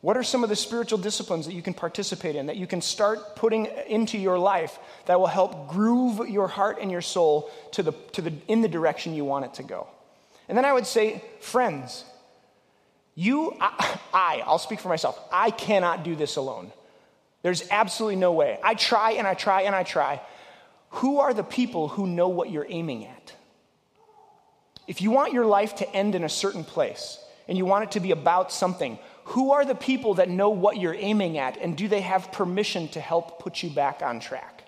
What 0.00 0.16
are 0.16 0.22
some 0.22 0.42
of 0.42 0.48
the 0.48 0.56
spiritual 0.56 0.98
disciplines 0.98 1.46
that 1.46 1.52
you 1.52 1.60
can 1.60 1.74
participate 1.74 2.34
in, 2.34 2.46
that 2.46 2.56
you 2.56 2.66
can 2.66 2.80
start 2.80 3.36
putting 3.36 3.66
into 3.86 4.16
your 4.16 4.38
life 4.38 4.78
that 5.04 5.20
will 5.20 5.26
help 5.26 5.68
groove 5.68 6.26
your 6.28 6.48
heart 6.48 6.78
and 6.80 6.90
your 6.90 7.02
soul 7.02 7.50
to 7.72 7.82
the, 7.82 7.92
to 8.12 8.22
the, 8.22 8.32
in 8.48 8.62
the 8.62 8.68
direction 8.68 9.14
you 9.14 9.26
want 9.26 9.44
it 9.44 9.54
to 9.54 9.62
go? 9.62 9.86
And 10.48 10.56
then 10.56 10.64
I 10.64 10.72
would 10.72 10.86
say, 10.86 11.22
friends, 11.40 12.04
you, 13.14 13.54
I, 13.60 13.98
I, 14.14 14.42
I'll 14.46 14.58
speak 14.58 14.80
for 14.80 14.88
myself, 14.88 15.20
I 15.30 15.50
cannot 15.50 16.02
do 16.02 16.16
this 16.16 16.36
alone. 16.36 16.72
There's 17.42 17.68
absolutely 17.70 18.16
no 18.16 18.32
way. 18.32 18.58
I 18.62 18.74
try 18.74 19.12
and 19.12 19.26
I 19.26 19.34
try 19.34 19.62
and 19.62 19.74
I 19.74 19.82
try. 19.82 20.20
Who 20.90 21.20
are 21.20 21.32
the 21.32 21.44
people 21.44 21.88
who 21.88 22.06
know 22.06 22.28
what 22.28 22.50
you're 22.50 22.66
aiming 22.68 23.06
at? 23.06 23.34
If 24.86 25.00
you 25.00 25.10
want 25.10 25.32
your 25.32 25.46
life 25.46 25.76
to 25.76 25.94
end 25.94 26.14
in 26.14 26.24
a 26.24 26.28
certain 26.28 26.64
place 26.64 27.18
and 27.48 27.56
you 27.56 27.64
want 27.64 27.84
it 27.84 27.90
to 27.92 28.00
be 28.00 28.10
about 28.10 28.50
something, 28.50 28.98
who 29.30 29.52
are 29.52 29.64
the 29.64 29.74
people 29.74 30.14
that 30.14 30.28
know 30.28 30.50
what 30.50 30.78
you're 30.78 30.94
aiming 30.94 31.38
at 31.38 31.56
and 31.58 31.76
do 31.76 31.88
they 31.88 32.00
have 32.00 32.32
permission 32.32 32.88
to 32.88 33.00
help 33.00 33.38
put 33.38 33.62
you 33.62 33.70
back 33.70 34.02
on 34.02 34.20
track? 34.20 34.64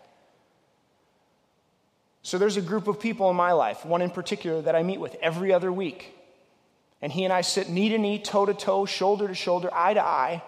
So 2.23 2.39
there's 2.39 2.57
a 2.57 2.63
group 2.63 2.87
of 2.87 3.01
people 3.01 3.29
in 3.31 3.37
my 3.37 3.53
life, 3.53 3.85
one 3.85 4.03
in 4.03 4.11
particular 4.11 4.63
that 4.63 4.77
I 4.77 4.83
meet 4.83 5.01
with 5.01 5.17
every 5.21 5.53
other 5.53 5.73
week. 5.73 6.15
And 7.01 7.11
he 7.11 7.25
and 7.25 7.33
I 7.33 7.41
sit 7.41 7.69
knee 7.69 7.89
to 7.89 7.99
knee, 7.99 8.21
toe 8.21 8.47
to 8.47 8.55
toe, 8.55 8.87
shoulder 8.87 9.27
to 9.27 9.35
shoulder, 9.35 9.69
eye 9.73 9.95
to 9.95 10.05
eye, 10.05 10.43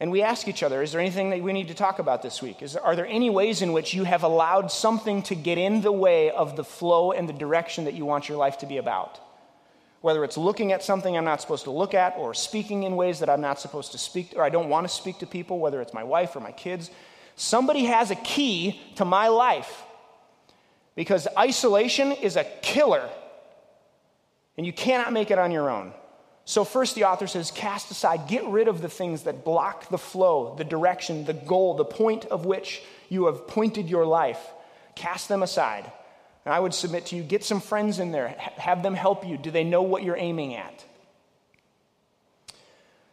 and 0.00 0.10
we 0.10 0.22
ask 0.22 0.48
each 0.48 0.62
other, 0.62 0.82
is 0.82 0.92
there 0.92 1.00
anything 1.02 1.28
that 1.28 1.42
we 1.42 1.52
need 1.52 1.68
to 1.68 1.74
talk 1.74 1.98
about 1.98 2.22
this 2.22 2.40
week? 2.40 2.62
Is 2.62 2.72
there, 2.72 2.82
are 2.82 2.96
there 2.96 3.06
any 3.06 3.28
ways 3.28 3.60
in 3.60 3.74
which 3.74 3.92
you 3.92 4.04
have 4.04 4.22
allowed 4.22 4.72
something 4.72 5.22
to 5.24 5.34
get 5.34 5.58
in 5.58 5.82
the 5.82 5.92
way 5.92 6.30
of 6.30 6.56
the 6.56 6.64
flow 6.64 7.12
and 7.12 7.28
the 7.28 7.34
direction 7.34 7.84
that 7.84 7.92
you 7.92 8.06
want 8.06 8.26
your 8.26 8.38
life 8.38 8.56
to 8.58 8.66
be 8.66 8.78
about? 8.78 9.20
Whether 10.00 10.24
it's 10.24 10.36
looking 10.36 10.72
at 10.72 10.82
something 10.82 11.16
I'm 11.16 11.24
not 11.24 11.40
supposed 11.40 11.64
to 11.64 11.70
look 11.70 11.94
at, 11.94 12.16
or 12.16 12.32
speaking 12.32 12.84
in 12.84 12.96
ways 12.96 13.20
that 13.20 13.28
I'm 13.28 13.40
not 13.40 13.60
supposed 13.60 13.92
to 13.92 13.98
speak, 13.98 14.32
or 14.36 14.42
I 14.42 14.48
don't 14.48 14.68
want 14.68 14.88
to 14.88 14.94
speak 14.94 15.18
to 15.18 15.26
people, 15.26 15.58
whether 15.58 15.80
it's 15.80 15.92
my 15.92 16.04
wife 16.04 16.34
or 16.34 16.40
my 16.40 16.52
kids. 16.52 16.90
Somebody 17.36 17.84
has 17.84 18.10
a 18.10 18.16
key 18.16 18.80
to 18.96 19.04
my 19.04 19.28
life 19.28 19.82
because 20.94 21.28
isolation 21.38 22.12
is 22.12 22.36
a 22.36 22.44
killer, 22.62 23.08
and 24.56 24.66
you 24.66 24.72
cannot 24.72 25.12
make 25.12 25.30
it 25.30 25.38
on 25.38 25.50
your 25.50 25.70
own. 25.70 25.92
So, 26.46 26.64
first, 26.64 26.94
the 26.94 27.04
author 27.04 27.26
says, 27.26 27.50
cast 27.50 27.90
aside, 27.90 28.26
get 28.26 28.44
rid 28.46 28.66
of 28.66 28.82
the 28.82 28.88
things 28.88 29.22
that 29.22 29.44
block 29.44 29.88
the 29.88 29.98
flow, 29.98 30.54
the 30.56 30.64
direction, 30.64 31.24
the 31.24 31.34
goal, 31.34 31.74
the 31.74 31.84
point 31.84 32.24
of 32.24 32.44
which 32.44 32.82
you 33.08 33.26
have 33.26 33.46
pointed 33.46 33.88
your 33.88 34.04
life. 34.04 34.40
Cast 34.96 35.28
them 35.28 35.42
aside. 35.42 35.92
And 36.50 36.56
I 36.56 36.58
would 36.58 36.74
submit 36.74 37.06
to 37.06 37.16
you 37.16 37.22
get 37.22 37.44
some 37.44 37.60
friends 37.60 38.00
in 38.00 38.10
there, 38.10 38.26
have 38.56 38.82
them 38.82 38.94
help 38.94 39.24
you. 39.24 39.38
Do 39.38 39.52
they 39.52 39.62
know 39.62 39.82
what 39.82 40.02
you're 40.02 40.16
aiming 40.16 40.56
at? 40.56 40.84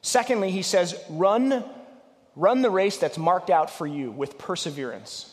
Secondly, 0.02 0.50
he 0.50 0.64
says, 0.64 1.00
run, 1.08 1.64
run 2.36 2.64
the 2.64 2.72
race 2.72 2.98
that's 2.98 3.20
marked 3.20 3.52
out 3.52 3.70
for 3.70 3.86
you 3.86 4.10
with 4.10 4.40
perseverance. 4.40 5.32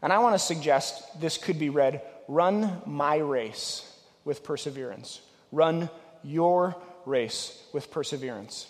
And 0.00 0.14
I 0.14 0.20
want 0.20 0.34
to 0.34 0.38
suggest 0.38 1.20
this 1.20 1.36
could 1.36 1.58
be 1.58 1.68
read 1.68 2.00
run 2.26 2.80
my 2.86 3.16
race 3.16 3.86
with 4.24 4.42
perseverance. 4.42 5.20
Run 5.52 5.90
your 6.24 6.74
race 7.04 7.62
with 7.74 7.90
perseverance. 7.90 8.66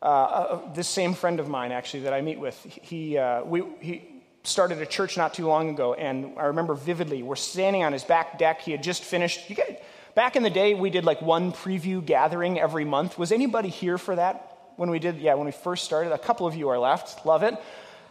Uh, 0.00 0.04
uh, 0.04 0.72
this 0.74 0.86
same 0.86 1.14
friend 1.14 1.40
of 1.40 1.48
mine, 1.48 1.72
actually, 1.72 2.04
that 2.04 2.12
I 2.12 2.20
meet 2.20 2.38
with, 2.38 2.62
he, 2.62 3.18
uh, 3.18 3.42
we, 3.42 3.64
he, 3.80 4.09
started 4.42 4.80
a 4.80 4.86
church 4.86 5.16
not 5.16 5.34
too 5.34 5.46
long 5.46 5.70
ago, 5.70 5.94
and 5.94 6.38
I 6.38 6.46
remember 6.46 6.74
vividly, 6.74 7.22
we're 7.22 7.36
standing 7.36 7.82
on 7.82 7.92
his 7.92 8.04
back 8.04 8.38
deck. 8.38 8.62
He 8.62 8.72
had 8.72 8.82
just 8.82 9.02
finished. 9.02 9.48
You 9.50 9.56
Guys, 9.56 9.76
back 10.14 10.36
in 10.36 10.42
the 10.42 10.50
day, 10.50 10.74
we 10.74 10.90
did 10.90 11.04
like 11.04 11.20
one 11.20 11.52
preview 11.52 12.04
gathering 12.04 12.58
every 12.58 12.84
month. 12.84 13.18
Was 13.18 13.32
anybody 13.32 13.68
here 13.68 13.98
for 13.98 14.16
that 14.16 14.72
when 14.76 14.90
we 14.90 14.98
did? 14.98 15.18
Yeah, 15.18 15.34
when 15.34 15.46
we 15.46 15.52
first 15.52 15.84
started. 15.84 16.12
A 16.12 16.18
couple 16.18 16.46
of 16.46 16.54
you 16.54 16.68
are 16.68 16.78
left. 16.78 17.26
Love 17.26 17.42
it. 17.42 17.54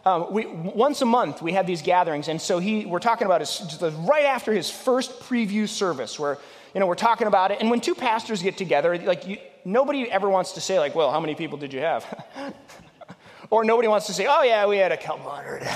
Um, 0.04 0.32
we, 0.32 0.46
once 0.46 1.02
a 1.02 1.06
month, 1.06 1.42
we 1.42 1.52
had 1.52 1.66
these 1.66 1.82
gatherings, 1.82 2.28
and 2.28 2.40
so 2.40 2.58
he, 2.58 2.86
we're 2.86 3.00
talking 3.00 3.26
about 3.26 3.42
his, 3.42 3.78
right 4.08 4.24
after 4.24 4.50
his 4.50 4.70
first 4.70 5.20
preview 5.20 5.68
service, 5.68 6.18
where 6.18 6.38
you 6.74 6.80
know 6.80 6.86
we're 6.86 6.94
talking 6.94 7.26
about 7.26 7.50
it. 7.50 7.58
And 7.60 7.68
when 7.70 7.82
two 7.82 7.94
pastors 7.94 8.42
get 8.42 8.56
together, 8.56 8.96
like 8.96 9.26
you, 9.26 9.36
nobody 9.66 10.10
ever 10.10 10.30
wants 10.30 10.52
to 10.52 10.60
say 10.62 10.78
like, 10.78 10.94
"Well, 10.94 11.10
how 11.10 11.20
many 11.20 11.34
people 11.34 11.58
did 11.58 11.74
you 11.74 11.80
have?" 11.80 12.06
or 13.50 13.62
nobody 13.62 13.88
wants 13.88 14.06
to 14.06 14.14
say, 14.14 14.26
"Oh 14.26 14.42
yeah, 14.42 14.66
we 14.66 14.78
had 14.78 14.90
a 14.90 14.96
couple 14.96 15.30
hundred. 15.30 15.68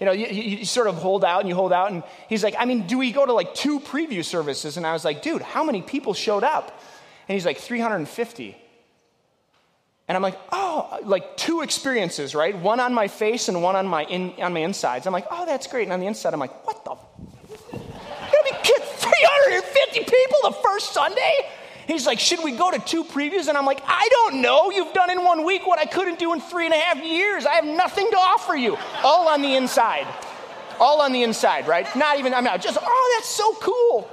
You 0.00 0.06
know, 0.06 0.12
you, 0.12 0.26
you, 0.26 0.64
sort 0.64 0.86
of 0.86 0.96
hold 0.96 1.24
out 1.24 1.40
and 1.40 1.48
you 1.48 1.54
hold 1.54 1.72
out. 1.72 1.90
And 1.90 2.02
he's 2.28 2.42
like, 2.42 2.54
I 2.58 2.64
mean, 2.64 2.86
do 2.86 2.98
we 2.98 3.12
go 3.12 3.24
to 3.24 3.32
like 3.32 3.54
two 3.54 3.80
preview 3.80 4.24
services? 4.24 4.76
And 4.76 4.86
I 4.86 4.92
was 4.92 5.04
like, 5.04 5.22
dude, 5.22 5.42
how 5.42 5.64
many 5.64 5.82
people 5.82 6.14
showed 6.14 6.44
up? 6.44 6.80
And 7.28 7.34
he's 7.34 7.46
like, 7.46 7.58
350. 7.58 8.56
And 10.06 10.16
I'm 10.16 10.22
like, 10.22 10.38
oh, 10.52 10.98
like 11.04 11.36
two 11.36 11.62
experiences, 11.62 12.34
right? 12.34 12.56
One 12.56 12.80
on 12.80 12.92
my 12.92 13.08
face 13.08 13.48
and 13.48 13.62
one 13.62 13.76
on 13.76 13.86
my, 13.86 14.04
in, 14.04 14.34
on 14.42 14.52
my 14.52 14.60
insides. 14.60 15.06
I'm 15.06 15.12
like, 15.12 15.26
oh, 15.30 15.46
that's 15.46 15.66
great. 15.66 15.84
And 15.84 15.92
on 15.92 16.00
the 16.00 16.06
inside, 16.06 16.34
I'm 16.34 16.40
like, 16.40 16.66
what 16.66 16.84
the? 16.84 16.96
You 18.34 18.50
know, 18.52 18.84
350 18.84 20.00
people 20.00 20.38
the 20.44 20.56
first 20.62 20.92
Sunday? 20.92 21.46
He's 21.86 22.06
like, 22.06 22.18
Should 22.18 22.42
we 22.42 22.52
go 22.52 22.70
to 22.70 22.78
two 22.78 23.04
previews? 23.04 23.48
And 23.48 23.56
I'm 23.56 23.66
like, 23.66 23.80
I 23.86 24.08
don't 24.10 24.40
know. 24.42 24.70
You've 24.70 24.92
done 24.92 25.10
in 25.10 25.24
one 25.24 25.44
week 25.44 25.66
what 25.66 25.78
I 25.78 25.86
couldn't 25.86 26.18
do 26.18 26.32
in 26.32 26.40
three 26.40 26.64
and 26.64 26.74
a 26.74 26.78
half 26.78 27.04
years. 27.04 27.46
I 27.46 27.54
have 27.54 27.64
nothing 27.64 28.10
to 28.10 28.16
offer 28.16 28.54
you. 28.54 28.76
All 29.02 29.28
on 29.28 29.42
the 29.42 29.54
inside. 29.54 30.06
All 30.80 31.00
on 31.00 31.12
the 31.12 31.22
inside, 31.22 31.68
right? 31.68 31.86
Not 31.94 32.18
even, 32.18 32.34
I'm 32.34 32.46
out. 32.46 32.60
Just, 32.60 32.78
oh, 32.80 33.16
that's 33.16 33.28
so 33.28 33.54
cool. 33.60 34.10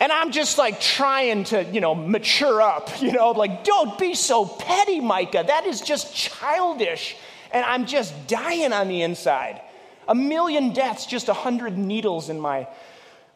And 0.00 0.12
I'm 0.12 0.30
just 0.30 0.58
like 0.58 0.80
trying 0.80 1.44
to, 1.44 1.64
you 1.64 1.80
know, 1.80 1.94
mature 1.94 2.62
up, 2.62 3.02
you 3.02 3.12
know, 3.12 3.32
like, 3.32 3.64
don't 3.64 3.98
be 3.98 4.14
so 4.14 4.44
petty, 4.44 5.00
Micah. 5.00 5.44
That 5.46 5.66
is 5.66 5.80
just 5.80 6.14
childish. 6.14 7.16
And 7.50 7.64
I'm 7.64 7.86
just 7.86 8.26
dying 8.26 8.72
on 8.72 8.88
the 8.88 9.02
inside. 9.02 9.60
A 10.08 10.14
million 10.14 10.72
deaths, 10.72 11.06
just 11.06 11.28
a 11.28 11.34
hundred 11.34 11.78
needles 11.78 12.28
in 12.28 12.40
my 12.40 12.66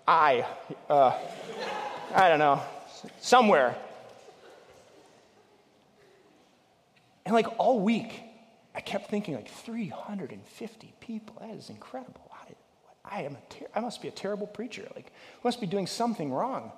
eye. 0.09 0.45
Uh, 0.89 1.17
I 2.15 2.29
don't 2.29 2.39
know, 2.41 2.61
somewhere. 3.21 3.77
And 7.25 7.35
like 7.35 7.47
all 7.59 7.79
week, 7.79 8.21
I 8.75 8.81
kept 8.81 9.09
thinking 9.09 9.35
like 9.35 9.49
350 9.49 10.95
people. 10.99 11.37
That 11.41 11.55
is 11.55 11.71
incredible. 11.71 12.33
I 13.05 13.23
am 13.23 13.37
ter- 13.49 13.67
I 13.75 13.81
must 13.81 14.01
be 14.01 14.09
a 14.09 14.13
terrible 14.13 14.47
preacher. 14.47 14.89
Like, 14.95 15.07
I 15.07 15.41
must 15.45 15.61
be 15.61 15.67
doing 15.67 15.87
something 15.87 16.33
wrong. 16.33 16.73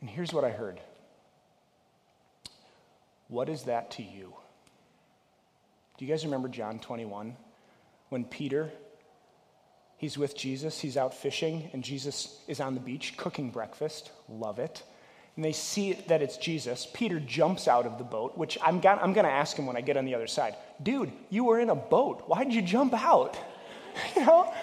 And 0.00 0.10
here's 0.10 0.32
what 0.32 0.44
I 0.44 0.50
heard. 0.50 0.80
What 3.28 3.48
is 3.48 3.64
that 3.64 3.92
to 3.92 4.02
you? 4.02 4.34
Do 5.96 6.04
you 6.04 6.10
guys 6.10 6.24
remember 6.24 6.48
John 6.48 6.78
21? 6.78 7.36
When 8.14 8.24
Peter, 8.24 8.70
he's 9.96 10.16
with 10.16 10.36
Jesus, 10.36 10.78
he's 10.78 10.96
out 10.96 11.12
fishing, 11.12 11.68
and 11.72 11.82
Jesus 11.82 12.38
is 12.46 12.60
on 12.60 12.74
the 12.74 12.80
beach 12.80 13.16
cooking 13.16 13.50
breakfast. 13.50 14.12
Love 14.28 14.60
it. 14.60 14.84
And 15.34 15.44
they 15.44 15.50
see 15.50 15.94
that 16.06 16.22
it's 16.22 16.36
Jesus. 16.36 16.86
Peter 16.94 17.18
jumps 17.18 17.66
out 17.66 17.86
of 17.86 17.98
the 17.98 18.04
boat, 18.04 18.38
which 18.38 18.56
I'm, 18.62 18.76
I'm 18.76 19.14
going 19.14 19.26
to 19.26 19.32
ask 19.32 19.56
him 19.56 19.66
when 19.66 19.76
I 19.76 19.80
get 19.80 19.96
on 19.96 20.04
the 20.04 20.14
other 20.14 20.28
side. 20.28 20.54
Dude, 20.80 21.10
you 21.28 21.42
were 21.42 21.58
in 21.58 21.70
a 21.70 21.74
boat. 21.74 22.22
Why 22.28 22.44
did 22.44 22.54
you 22.54 22.62
jump 22.62 22.94
out? 22.94 23.36
you 24.14 24.24
know? 24.24 24.54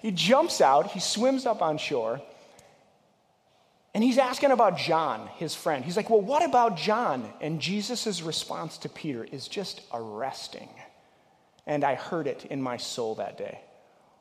He 0.00 0.12
jumps 0.12 0.60
out, 0.60 0.92
he 0.92 1.00
swims 1.00 1.46
up 1.46 1.62
on 1.62 1.78
shore, 1.78 2.22
and 3.92 4.04
he's 4.04 4.18
asking 4.18 4.52
about 4.52 4.78
John, 4.78 5.28
his 5.34 5.52
friend. 5.56 5.84
He's 5.84 5.96
like, 5.96 6.10
Well, 6.10 6.20
what 6.20 6.44
about 6.44 6.76
John? 6.76 7.28
And 7.40 7.60
Jesus' 7.60 8.22
response 8.22 8.78
to 8.78 8.88
Peter 8.88 9.24
is 9.24 9.48
just 9.48 9.80
arresting. 9.92 10.68
And 11.66 11.84
I 11.84 11.94
heard 11.94 12.26
it 12.26 12.44
in 12.46 12.60
my 12.60 12.76
soul 12.76 13.14
that 13.16 13.38
day. 13.38 13.60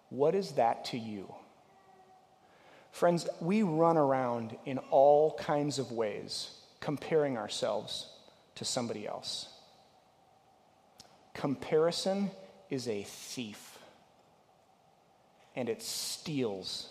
What 0.09 0.35
is 0.35 0.53
that 0.53 0.85
to 0.85 0.97
you? 0.97 1.33
Friends, 2.91 3.27
we 3.41 3.63
run 3.63 3.97
around 3.97 4.55
in 4.65 4.77
all 4.91 5.33
kinds 5.33 5.79
of 5.79 5.91
ways 5.91 6.51
comparing 6.79 7.37
ourselves 7.37 8.07
to 8.55 8.65
somebody 8.65 9.07
else. 9.07 9.47
Comparison 11.33 12.29
is 12.69 12.87
a 12.87 13.03
thief, 13.03 13.79
and 15.55 15.69
it 15.69 15.81
steals. 15.81 16.89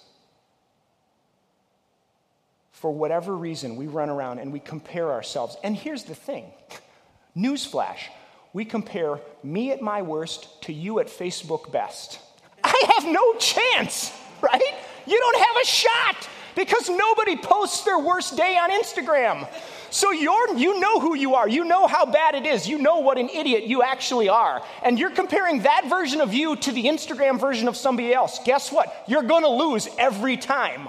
For 2.73 2.93
whatever 2.93 3.37
reason, 3.37 3.77
we 3.77 3.87
run 3.87 4.11
around 4.11 4.41
and 4.41 4.53
we 4.53 4.59
compare 4.59 5.13
ourselves. 5.13 5.57
And 5.63 5.77
here's 5.77 6.03
the 6.03 6.17
thing 6.17 6.47
newsflash 7.37 8.09
we 8.53 8.65
compare 8.65 9.19
me 9.43 9.73
at 9.73 9.81
my 9.81 10.03
worst 10.03 10.63
to 10.63 10.73
you 10.73 11.01
at 11.01 11.07
Facebook 11.07 11.73
best. 11.73 12.21
I 12.63 12.85
have 12.97 13.11
no 13.11 13.35
chance, 13.35 14.13
right? 14.41 14.75
You 15.07 15.19
don't 15.19 15.39
have 15.39 15.57
a 15.63 15.67
shot 15.67 16.29
because 16.55 16.89
nobody 16.89 17.37
posts 17.37 17.85
their 17.85 17.99
worst 17.99 18.37
day 18.37 18.59
on 18.59 18.71
Instagram. 18.71 19.49
So 19.91 20.11
you're, 20.11 20.57
you 20.57 20.81
know 20.81 21.01
who 21.01 21.15
you 21.15 21.35
are. 21.35 21.49
You 21.49 21.65
know 21.65 21.87
how 21.87 22.07
bad 22.07 22.35
it 22.35 22.47
is. 22.47 22.67
You 22.69 22.79
know 22.79 23.01
what 23.01 23.19
an 23.19 23.29
idiot 23.29 23.65
you 23.65 23.83
actually 23.83 24.29
are. 24.29 24.63
And 24.83 24.99
you're 24.99 25.11
comparing 25.11 25.63
that 25.63 25.87
version 25.89 26.21
of 26.21 26.33
you 26.33 26.57
to 26.57 26.73
the 26.73 26.85
Instagram 26.85 27.39
version 27.39 27.69
of 27.69 27.77
somebody 27.77 28.15
else. 28.15 28.41
Guess 28.45 28.73
what? 28.73 29.05
You're 29.07 29.23
going 29.23 29.43
to 29.43 29.51
lose 29.51 29.89
every 29.99 30.37
time. 30.37 30.89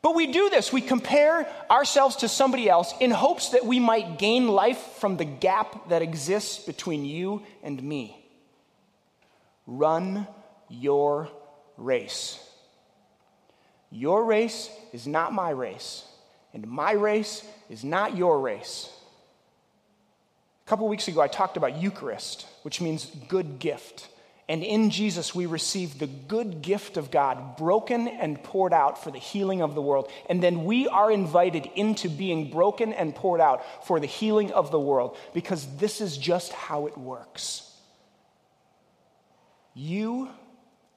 But 0.00 0.14
we 0.14 0.30
do 0.30 0.48
this. 0.48 0.72
We 0.72 0.80
compare 0.80 1.46
ourselves 1.70 2.16
to 2.16 2.28
somebody 2.28 2.68
else 2.68 2.94
in 3.00 3.10
hopes 3.10 3.50
that 3.50 3.66
we 3.66 3.80
might 3.80 4.18
gain 4.18 4.48
life 4.48 4.78
from 4.98 5.16
the 5.16 5.24
gap 5.24 5.88
that 5.88 6.02
exists 6.02 6.64
between 6.64 7.04
you 7.04 7.42
and 7.62 7.82
me. 7.82 8.24
Run 9.66 10.26
your 10.68 11.28
race. 11.76 12.44
Your 13.90 14.24
race 14.24 14.70
is 14.92 15.06
not 15.06 15.32
my 15.32 15.50
race, 15.50 16.04
and 16.52 16.66
my 16.66 16.92
race 16.92 17.42
is 17.70 17.84
not 17.84 18.16
your 18.16 18.40
race. 18.40 18.92
A 20.66 20.68
couple 20.68 20.86
weeks 20.88 21.08
ago, 21.08 21.20
I 21.20 21.28
talked 21.28 21.56
about 21.56 21.78
Eucharist, 21.78 22.46
which 22.62 22.80
means 22.80 23.06
good 23.28 23.58
gift. 23.58 24.08
And 24.48 24.62
in 24.62 24.88
Jesus, 24.88 25.34
we 25.34 25.44
receive 25.44 25.98
the 25.98 26.06
good 26.06 26.62
gift 26.62 26.96
of 26.96 27.10
God, 27.10 27.58
broken 27.58 28.08
and 28.08 28.42
poured 28.42 28.72
out 28.72 29.04
for 29.04 29.10
the 29.10 29.18
healing 29.18 29.60
of 29.60 29.74
the 29.74 29.82
world. 29.82 30.10
And 30.30 30.42
then 30.42 30.64
we 30.64 30.88
are 30.88 31.12
invited 31.12 31.68
into 31.74 32.08
being 32.08 32.50
broken 32.50 32.94
and 32.94 33.14
poured 33.14 33.42
out 33.42 33.86
for 33.86 34.00
the 34.00 34.06
healing 34.06 34.50
of 34.52 34.70
the 34.70 34.80
world 34.80 35.18
because 35.34 35.66
this 35.76 36.00
is 36.00 36.16
just 36.16 36.52
how 36.52 36.86
it 36.86 36.96
works. 36.96 37.70
You 39.74 40.30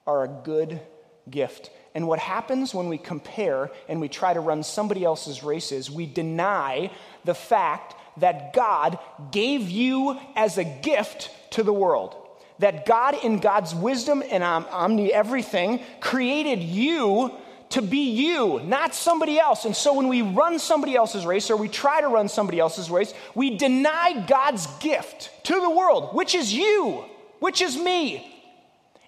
are 0.06 0.24
a 0.24 0.28
good 0.28 0.80
gift. 1.28 1.70
And 1.94 2.08
what 2.08 2.18
happens 2.18 2.74
when 2.74 2.88
we 2.88 2.96
compare 2.96 3.70
and 3.86 4.00
we 4.00 4.08
try 4.08 4.32
to 4.32 4.40
run 4.40 4.62
somebody 4.62 5.04
else's 5.04 5.42
races, 5.42 5.90
we 5.90 6.06
deny 6.06 6.90
the 7.26 7.34
fact 7.34 7.96
that 8.16 8.54
God 8.54 8.98
gave 9.30 9.68
you 9.68 10.18
as 10.36 10.56
a 10.56 10.64
gift 10.64 11.30
to 11.50 11.62
the 11.62 11.72
world 11.72 12.16
that 12.58 12.86
God, 12.86 13.14
in 13.22 13.38
God's 13.38 13.74
wisdom 13.74 14.22
and 14.30 14.42
omni 14.42 15.12
everything, 15.12 15.80
created 16.00 16.62
you 16.62 17.32
to 17.70 17.80
be 17.82 18.10
you, 18.10 18.60
not 18.64 18.94
somebody 18.94 19.38
else. 19.38 19.64
And 19.64 19.74
so 19.74 19.94
when 19.94 20.08
we 20.08 20.20
run 20.20 20.58
somebody 20.58 20.94
else's 20.94 21.24
race 21.24 21.50
or 21.50 21.56
we 21.56 21.68
try 21.68 22.02
to 22.02 22.08
run 22.08 22.28
somebody 22.28 22.60
else's 22.60 22.90
race, 22.90 23.14
we 23.34 23.56
deny 23.56 24.24
God's 24.26 24.66
gift 24.78 25.30
to 25.44 25.54
the 25.54 25.70
world, 25.70 26.14
which 26.14 26.34
is 26.34 26.52
you, 26.52 27.04
which 27.40 27.62
is 27.62 27.76
me. 27.76 28.28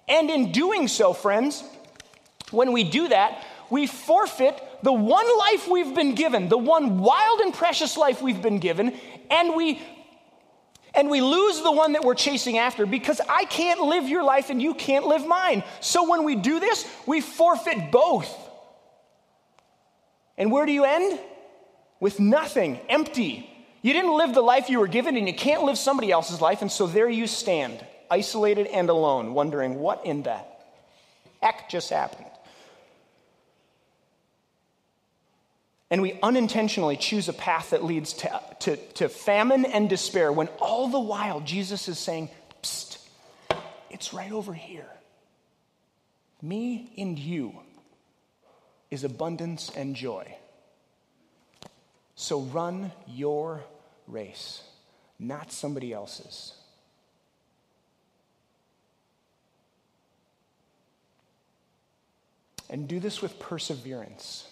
And 0.07 0.29
in 0.29 0.51
doing 0.51 0.87
so, 0.87 1.13
friends, 1.13 1.63
when 2.51 2.71
we 2.71 2.83
do 2.83 3.07
that, 3.07 3.43
we 3.69 3.87
forfeit 3.87 4.61
the 4.83 4.93
one 4.93 5.37
life 5.37 5.67
we've 5.67 5.95
been 5.95 6.15
given, 6.15 6.49
the 6.49 6.57
one 6.57 6.99
wild 6.99 7.41
and 7.41 7.53
precious 7.53 7.97
life 7.97 8.21
we've 8.21 8.41
been 8.41 8.59
given, 8.59 8.93
and 9.29 9.55
we 9.55 9.81
and 10.95 11.09
we 11.09 11.21
lose 11.21 11.61
the 11.61 11.71
one 11.71 11.93
that 11.93 12.03
we're 12.03 12.15
chasing 12.15 12.57
after 12.57 12.85
because 12.85 13.21
I 13.27 13.45
can't 13.45 13.81
live 13.81 14.07
your 14.07 14.23
life 14.23 14.49
and 14.49 14.61
you 14.61 14.73
can't 14.73 15.05
live 15.05 15.25
mine. 15.25 15.63
So 15.81 16.09
when 16.09 16.23
we 16.23 16.35
do 16.35 16.59
this, 16.59 16.85
we 17.05 17.21
forfeit 17.21 17.91
both. 17.91 18.33
And 20.37 20.51
where 20.51 20.65
do 20.65 20.71
you 20.71 20.85
end? 20.85 21.19
With 21.99 22.19
nothing, 22.19 22.79
empty. 22.89 23.49
You 23.81 23.93
didn't 23.93 24.17
live 24.17 24.33
the 24.33 24.41
life 24.41 24.69
you 24.69 24.79
were 24.79 24.87
given, 24.87 25.15
and 25.15 25.27
you 25.27 25.33
can't 25.33 25.63
live 25.63 25.77
somebody 25.77 26.11
else's 26.11 26.41
life, 26.41 26.61
and 26.61 26.71
so 26.71 26.87
there 26.87 27.07
you 27.07 27.27
stand, 27.27 27.85
isolated 28.09 28.67
and 28.67 28.89
alone, 28.89 29.33
wondering 29.33 29.75
what 29.75 30.05
in 30.05 30.23
the 30.23 30.39
heck 31.41 31.69
just 31.69 31.91
happened. 31.91 32.25
And 35.95 36.01
we 36.01 36.19
unintentionally 36.21 36.97
choose 36.97 37.29
a 37.29 37.33
path 37.33 37.69
that 37.69 37.81
leads 37.81 38.11
to, 38.11 38.41
to, 38.59 38.75
to, 38.75 39.07
famine 39.07 39.63
and 39.63 39.89
despair 39.89 40.29
when 40.29 40.47
all 40.59 40.89
the 40.89 40.99
while 40.99 41.39
Jesus 41.39 41.87
is 41.87 41.97
saying, 41.97 42.29
Psst, 42.61 42.97
it's 43.89 44.13
right 44.13 44.33
over 44.33 44.53
here. 44.53 44.89
Me 46.41 46.91
and 46.97 47.17
you 47.17 47.57
is 48.91 49.05
abundance 49.05 49.71
and 49.73 49.95
joy. 49.95 50.35
So 52.15 52.41
run 52.41 52.91
your 53.07 53.63
race, 54.05 54.63
not 55.17 55.49
somebody 55.49 55.93
else's. 55.93 56.55
And 62.69 62.85
do 62.85 62.99
this 62.99 63.21
with 63.21 63.39
perseverance 63.39 64.49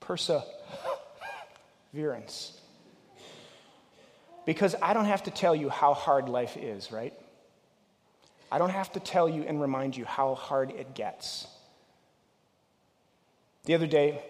perseverance. 0.00 2.58
Because 4.46 4.74
I 4.82 4.94
don't 4.94 5.04
have 5.04 5.24
to 5.24 5.30
tell 5.30 5.54
you 5.54 5.68
how 5.68 5.94
hard 5.94 6.28
life 6.28 6.56
is, 6.56 6.90
right? 6.90 7.12
I 8.50 8.58
don't 8.58 8.70
have 8.70 8.90
to 8.92 9.00
tell 9.00 9.28
you 9.28 9.42
and 9.42 9.60
remind 9.60 9.96
you 9.96 10.04
how 10.04 10.34
hard 10.34 10.70
it 10.70 10.94
gets. 10.94 11.46
The 13.64 13.74
other 13.74 13.86
day, 13.86 14.22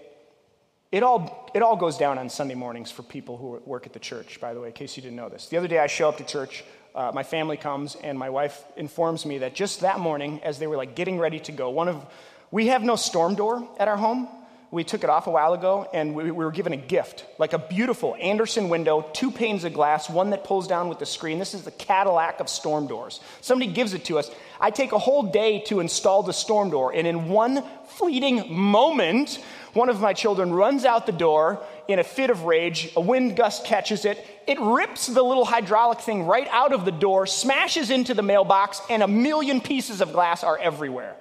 it 0.92 1.02
all, 1.02 1.50
it 1.54 1.62
all 1.62 1.76
goes 1.76 1.96
down 1.96 2.18
on 2.18 2.28
Sunday 2.28 2.56
mornings 2.56 2.90
for 2.90 3.02
people 3.02 3.36
who 3.36 3.62
work 3.64 3.86
at 3.86 3.92
the 3.92 4.00
church, 4.00 4.40
by 4.40 4.52
the 4.52 4.60
way, 4.60 4.68
in 4.68 4.74
case 4.74 4.96
you 4.96 5.02
didn't 5.02 5.16
know 5.16 5.28
this. 5.28 5.46
The 5.46 5.56
other 5.56 5.68
day, 5.68 5.78
I 5.78 5.86
show 5.86 6.08
up 6.08 6.18
to 6.18 6.24
church, 6.24 6.64
uh, 6.94 7.12
my 7.14 7.22
family 7.22 7.56
comes, 7.56 7.94
and 7.94 8.18
my 8.18 8.28
wife 8.28 8.64
informs 8.76 9.24
me 9.24 9.38
that 9.38 9.54
just 9.54 9.80
that 9.80 10.00
morning, 10.00 10.40
as 10.42 10.58
they 10.58 10.66
were 10.66 10.76
like 10.76 10.96
getting 10.96 11.18
ready 11.18 11.38
to 11.40 11.52
go, 11.52 11.70
one 11.70 11.88
of, 11.88 12.04
we 12.50 12.66
have 12.66 12.82
no 12.82 12.96
storm 12.96 13.36
door 13.36 13.66
at 13.78 13.86
our 13.86 13.96
home, 13.96 14.28
we 14.72 14.84
took 14.84 15.02
it 15.02 15.10
off 15.10 15.26
a 15.26 15.30
while 15.30 15.52
ago 15.52 15.88
and 15.92 16.14
we, 16.14 16.24
we, 16.24 16.30
were 16.30 16.52
given 16.52 16.72
a 16.72 16.76
gift 16.76 17.24
like 17.38 17.52
a 17.52 17.58
beautiful 17.58 18.14
Andersen 18.20 18.68
window, 18.68 19.04
two 19.12 19.30
panes 19.30 19.64
of 19.64 19.74
glass, 19.74 20.08
one 20.08 20.30
that 20.30 20.44
pulls 20.44 20.68
down 20.68 20.88
with 20.88 21.00
the 21.00 21.06
screen. 21.06 21.38
This 21.40 21.54
is 21.54 21.62
the 21.62 21.72
Cadillac 21.72 22.38
of 22.38 22.48
storm 22.48 22.86
doors. 22.86 23.20
Somebody 23.40 23.72
gives 23.72 23.94
it 23.94 24.04
to 24.04 24.18
us. 24.18 24.30
I 24.60 24.70
take 24.70 24.92
a 24.92 24.98
whole 24.98 25.24
day 25.24 25.60
to 25.62 25.80
install 25.80 26.22
the 26.22 26.32
storm 26.32 26.70
door, 26.70 26.92
and 26.94 27.06
in 27.06 27.28
one 27.28 27.64
fleeting 27.88 28.52
moment, 28.54 29.42
one 29.72 29.88
of 29.88 30.00
my 30.00 30.12
children 30.12 30.52
runs 30.52 30.84
out 30.84 31.06
the 31.06 31.12
door 31.12 31.64
in 31.88 31.98
a 31.98 32.04
fit 32.04 32.30
of 32.30 32.44
rage. 32.44 32.92
A 32.94 33.00
wind 33.00 33.36
gust 33.36 33.64
catches 33.64 34.04
it. 34.04 34.24
It 34.46 34.60
rips 34.60 35.06
the 35.06 35.22
little 35.22 35.44
hydraulic 35.44 36.00
thing 36.00 36.24
right 36.24 36.46
out 36.50 36.72
of 36.72 36.84
the 36.84 36.92
door, 36.92 37.26
smashes 37.26 37.90
into 37.90 38.14
the 38.14 38.22
mailbox, 38.22 38.80
and 38.88 39.02
a 39.02 39.08
million 39.08 39.60
pieces 39.60 40.00
of 40.00 40.12
glass 40.12 40.44
are 40.44 40.58
everywhere. 40.58 41.16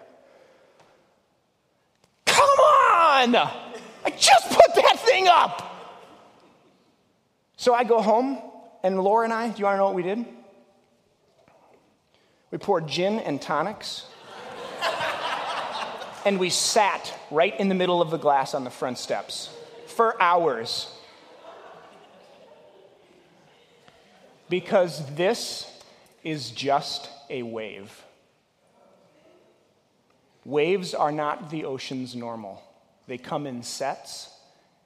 On! 3.09 3.35
I 3.35 4.11
just 4.17 4.49
put 4.49 4.75
that 4.75 4.99
thing 4.99 5.27
up! 5.27 5.65
So 7.57 7.73
I 7.73 7.83
go 7.83 8.01
home, 8.01 8.39
and 8.83 9.01
Laura 9.01 9.25
and 9.25 9.33
I, 9.33 9.49
do 9.49 9.59
you 9.59 9.65
want 9.65 9.75
to 9.75 9.77
know 9.79 9.85
what 9.85 9.95
we 9.95 10.03
did? 10.03 10.25
We 12.51 12.57
poured 12.57 12.87
gin 12.87 13.19
and 13.19 13.41
tonics, 13.41 14.05
and 16.25 16.39
we 16.39 16.49
sat 16.49 17.13
right 17.31 17.59
in 17.59 17.67
the 17.67 17.75
middle 17.75 18.01
of 18.01 18.11
the 18.11 18.17
glass 18.17 18.53
on 18.53 18.63
the 18.63 18.69
front 18.69 18.97
steps 18.97 19.49
for 19.87 20.21
hours. 20.21 20.91
Because 24.49 25.05
this 25.15 25.69
is 26.23 26.51
just 26.51 27.09
a 27.29 27.43
wave. 27.43 28.03
Waves 30.45 30.93
are 30.93 31.11
not 31.11 31.51
the 31.51 31.65
ocean's 31.65 32.15
normal. 32.15 32.63
They 33.09 33.17
come 33.17 33.47
in 33.47 33.63
sets 33.63 34.29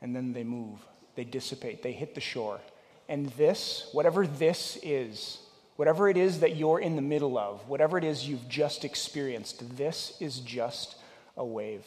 and 0.01 0.15
then 0.15 0.31
they 0.31 0.45
move, 0.45 0.79
they 1.15 1.25
dissipate, 1.25 1.83
they 1.83 1.91
hit 1.91 2.15
the 2.15 2.21
shore. 2.21 2.62
And 3.09 3.27
this, 3.31 3.89
whatever 3.91 4.25
this 4.25 4.79
is, 4.81 5.39
whatever 5.75 6.07
it 6.07 6.15
is 6.15 6.39
that 6.39 6.55
you're 6.55 6.79
in 6.79 6.95
the 6.95 7.01
middle 7.01 7.38
of, 7.38 7.67
whatever 7.67 7.97
it 7.97 8.05
is 8.05 8.25
you've 8.25 8.47
just 8.47 8.86
experienced, 8.86 9.75
this 9.75 10.15
is 10.21 10.39
just 10.39 10.95
a 11.36 11.43
wave. 11.43 11.86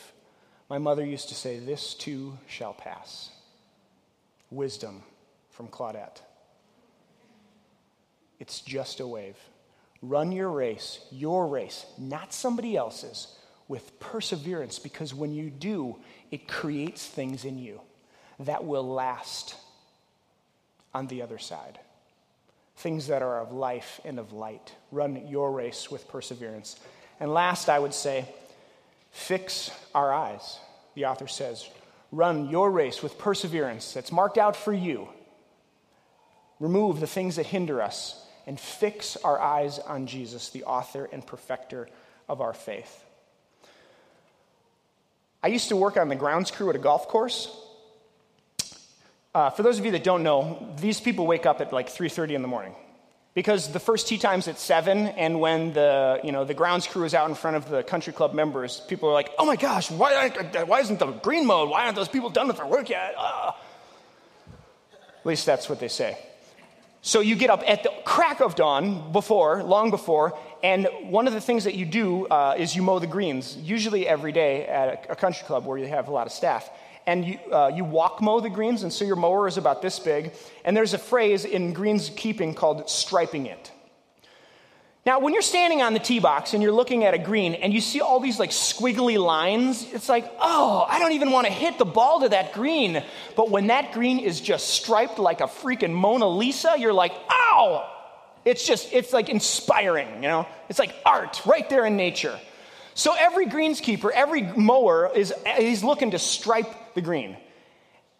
My 0.68 0.76
mother 0.76 1.06
used 1.06 1.30
to 1.30 1.34
say, 1.34 1.58
This 1.58 1.94
too 1.94 2.36
shall 2.46 2.74
pass. 2.74 3.30
Wisdom 4.50 5.02
from 5.48 5.68
Claudette. 5.68 6.20
It's 8.38 8.60
just 8.60 9.00
a 9.00 9.06
wave. 9.06 9.38
Run 10.02 10.32
your 10.32 10.50
race, 10.50 11.00
your 11.10 11.46
race, 11.46 11.86
not 11.96 12.34
somebody 12.34 12.76
else's, 12.76 13.28
with 13.68 13.98
perseverance, 13.98 14.78
because 14.78 15.12
when 15.12 15.34
you 15.34 15.50
do, 15.50 15.96
it 16.30 16.48
creates 16.48 17.06
things 17.06 17.44
in 17.44 17.58
you 17.58 17.80
that 18.40 18.64
will 18.64 18.86
last 18.86 19.54
on 20.92 21.06
the 21.06 21.22
other 21.22 21.38
side. 21.38 21.78
Things 22.76 23.06
that 23.06 23.22
are 23.22 23.40
of 23.40 23.52
life 23.52 24.00
and 24.04 24.18
of 24.18 24.32
light. 24.32 24.74
Run 24.92 25.26
your 25.28 25.50
race 25.52 25.90
with 25.90 26.08
perseverance. 26.08 26.78
And 27.20 27.32
last, 27.32 27.68
I 27.70 27.78
would 27.78 27.94
say, 27.94 28.26
fix 29.12 29.70
our 29.94 30.12
eyes. 30.12 30.58
The 30.94 31.06
author 31.06 31.26
says, 31.26 31.68
run 32.12 32.50
your 32.50 32.70
race 32.70 33.02
with 33.02 33.18
perseverance 33.18 33.94
that's 33.94 34.12
marked 34.12 34.36
out 34.36 34.56
for 34.56 34.74
you. 34.74 35.08
Remove 36.60 37.00
the 37.00 37.06
things 37.06 37.36
that 37.36 37.46
hinder 37.46 37.80
us 37.80 38.22
and 38.46 38.60
fix 38.60 39.16
our 39.16 39.40
eyes 39.40 39.78
on 39.78 40.06
Jesus, 40.06 40.50
the 40.50 40.64
author 40.64 41.08
and 41.10 41.26
perfecter 41.26 41.88
of 42.28 42.40
our 42.40 42.52
faith. 42.52 43.04
I 45.46 45.48
used 45.48 45.68
to 45.68 45.76
work 45.76 45.96
on 45.96 46.08
the 46.08 46.16
grounds 46.16 46.50
crew 46.50 46.70
at 46.70 46.74
a 46.74 46.80
golf 46.80 47.06
course. 47.06 47.48
Uh, 49.32 49.50
for 49.50 49.62
those 49.62 49.78
of 49.78 49.84
you 49.84 49.92
that 49.92 50.02
don't 50.02 50.24
know, 50.24 50.74
these 50.80 50.98
people 51.00 51.24
wake 51.24 51.46
up 51.46 51.60
at 51.60 51.72
like 51.72 51.88
3.30 51.88 52.32
in 52.32 52.42
the 52.42 52.48
morning 52.48 52.74
because 53.32 53.70
the 53.72 53.78
first 53.78 54.08
tee 54.08 54.18
time's 54.18 54.48
at 54.48 54.58
7 54.58 55.06
and 55.06 55.38
when 55.38 55.72
the, 55.72 56.18
you 56.24 56.32
know, 56.32 56.44
the 56.44 56.52
grounds 56.52 56.88
crew 56.88 57.04
is 57.04 57.14
out 57.14 57.28
in 57.28 57.36
front 57.36 57.56
of 57.56 57.70
the 57.70 57.84
country 57.84 58.12
club 58.12 58.34
members, 58.34 58.80
people 58.88 59.08
are 59.08 59.12
like, 59.12 59.30
oh 59.38 59.46
my 59.46 59.54
gosh, 59.54 59.88
why, 59.88 60.30
why 60.66 60.80
isn't 60.80 60.98
the 60.98 61.12
green 61.12 61.46
mowed? 61.46 61.70
Why 61.70 61.84
aren't 61.84 61.94
those 61.94 62.08
people 62.08 62.30
done 62.30 62.48
with 62.48 62.56
their 62.56 62.66
work 62.66 62.90
yet? 62.90 63.14
Uh. 63.16 63.52
At 65.20 65.26
least 65.26 65.46
that's 65.46 65.68
what 65.68 65.78
they 65.78 65.86
say. 65.86 66.18
So 67.06 67.20
you 67.20 67.36
get 67.36 67.50
up 67.50 67.62
at 67.68 67.84
the 67.84 67.92
crack 68.04 68.40
of 68.40 68.56
dawn 68.56 69.12
before, 69.12 69.62
long 69.62 69.92
before, 69.92 70.36
and 70.64 70.88
one 71.02 71.28
of 71.28 71.34
the 71.34 71.40
things 71.40 71.62
that 71.62 71.76
you 71.76 71.86
do 71.86 72.26
uh, 72.26 72.56
is 72.58 72.74
you 72.74 72.82
mow 72.82 72.98
the 72.98 73.06
greens, 73.06 73.56
usually 73.58 74.08
every 74.08 74.32
day 74.32 74.66
at 74.66 75.06
a, 75.06 75.12
a, 75.12 75.14
country 75.14 75.46
club 75.46 75.64
where 75.66 75.78
you 75.78 75.86
have 75.86 76.08
a 76.08 76.10
lot 76.10 76.26
of 76.26 76.32
staff. 76.32 76.68
And 77.06 77.24
you, 77.24 77.38
uh, 77.52 77.70
you 77.72 77.84
walk 77.84 78.20
mow 78.20 78.40
the 78.40 78.50
greens, 78.50 78.82
and 78.82 78.92
so 78.92 79.04
your 79.04 79.14
mower 79.14 79.46
is 79.46 79.56
about 79.56 79.82
this 79.82 80.00
big. 80.00 80.32
And 80.64 80.76
there's 80.76 80.94
a 80.94 80.98
phrase 80.98 81.44
in 81.44 81.72
greens 81.72 82.10
keeping 82.16 82.54
called 82.54 82.90
striping 82.90 83.46
it. 83.46 83.70
Now, 85.06 85.20
when 85.20 85.32
you're 85.34 85.42
standing 85.42 85.82
on 85.82 85.92
the 85.92 86.00
tee 86.00 86.18
box 86.18 86.52
and 86.52 86.60
you're 86.60 86.72
looking 86.72 87.04
at 87.04 87.14
a 87.14 87.18
green 87.18 87.54
and 87.54 87.72
you 87.72 87.80
see 87.80 88.00
all 88.00 88.18
these 88.18 88.40
like 88.40 88.50
squiggly 88.50 89.16
lines, 89.16 89.86
it's 89.92 90.08
like, 90.08 90.28
oh, 90.40 90.84
I 90.88 90.98
don't 90.98 91.12
even 91.12 91.30
want 91.30 91.46
to 91.46 91.52
hit 91.52 91.78
the 91.78 91.84
ball 91.84 92.22
to 92.22 92.28
that 92.30 92.52
green. 92.52 93.00
But 93.36 93.48
when 93.48 93.68
that 93.68 93.92
green 93.92 94.18
is 94.18 94.40
just 94.40 94.66
striped 94.68 95.20
like 95.20 95.40
a 95.40 95.44
freaking 95.44 95.92
Mona 95.92 96.28
Lisa, 96.28 96.74
you're 96.76 96.92
like, 96.92 97.12
ow! 97.30 97.88
It's 98.44 98.66
just, 98.66 98.92
it's 98.92 99.12
like 99.12 99.28
inspiring, 99.28 100.08
you 100.16 100.28
know? 100.28 100.48
It's 100.68 100.80
like 100.80 100.92
art 101.06 101.40
right 101.46 101.70
there 101.70 101.86
in 101.86 101.96
nature. 101.96 102.36
So 102.94 103.14
every 103.16 103.46
greenskeeper, 103.46 104.10
every 104.12 104.42
mower 104.42 105.12
is 105.14 105.32
he's 105.56 105.84
looking 105.84 106.10
to 106.12 106.18
stripe 106.18 106.94
the 106.94 107.00
green. 107.00 107.36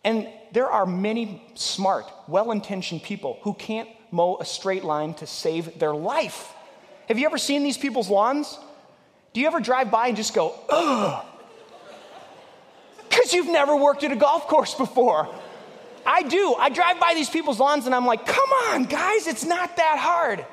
And 0.04 0.28
there 0.52 0.70
are 0.70 0.86
many 0.86 1.42
smart, 1.56 2.04
well 2.28 2.52
intentioned 2.52 3.02
people 3.02 3.40
who 3.42 3.54
can't 3.54 3.88
mow 4.12 4.36
a 4.38 4.44
straight 4.44 4.84
line 4.84 5.14
to 5.14 5.26
save 5.26 5.80
their 5.80 5.92
life. 5.92 6.52
Have 7.08 7.18
you 7.18 7.26
ever 7.26 7.38
seen 7.38 7.62
these 7.62 7.78
people's 7.78 8.10
lawns? 8.10 8.58
Do 9.32 9.40
you 9.40 9.46
ever 9.46 9.60
drive 9.60 9.90
by 9.90 10.08
and 10.08 10.16
just 10.16 10.34
go, 10.34 10.54
ugh? 10.68 11.24
Because 13.08 13.32
you've 13.32 13.48
never 13.48 13.76
worked 13.76 14.02
at 14.04 14.12
a 14.12 14.16
golf 14.16 14.48
course 14.48 14.74
before. 14.74 15.28
I 16.04 16.22
do. 16.22 16.54
I 16.54 16.70
drive 16.70 17.00
by 17.00 17.12
these 17.14 17.28
people's 17.28 17.58
lawns 17.58 17.86
and 17.86 17.94
I'm 17.94 18.06
like, 18.06 18.26
come 18.26 18.48
on, 18.68 18.84
guys, 18.84 19.26
it's 19.26 19.44
not 19.44 19.76
that 19.76 19.98
hard. 19.98 20.44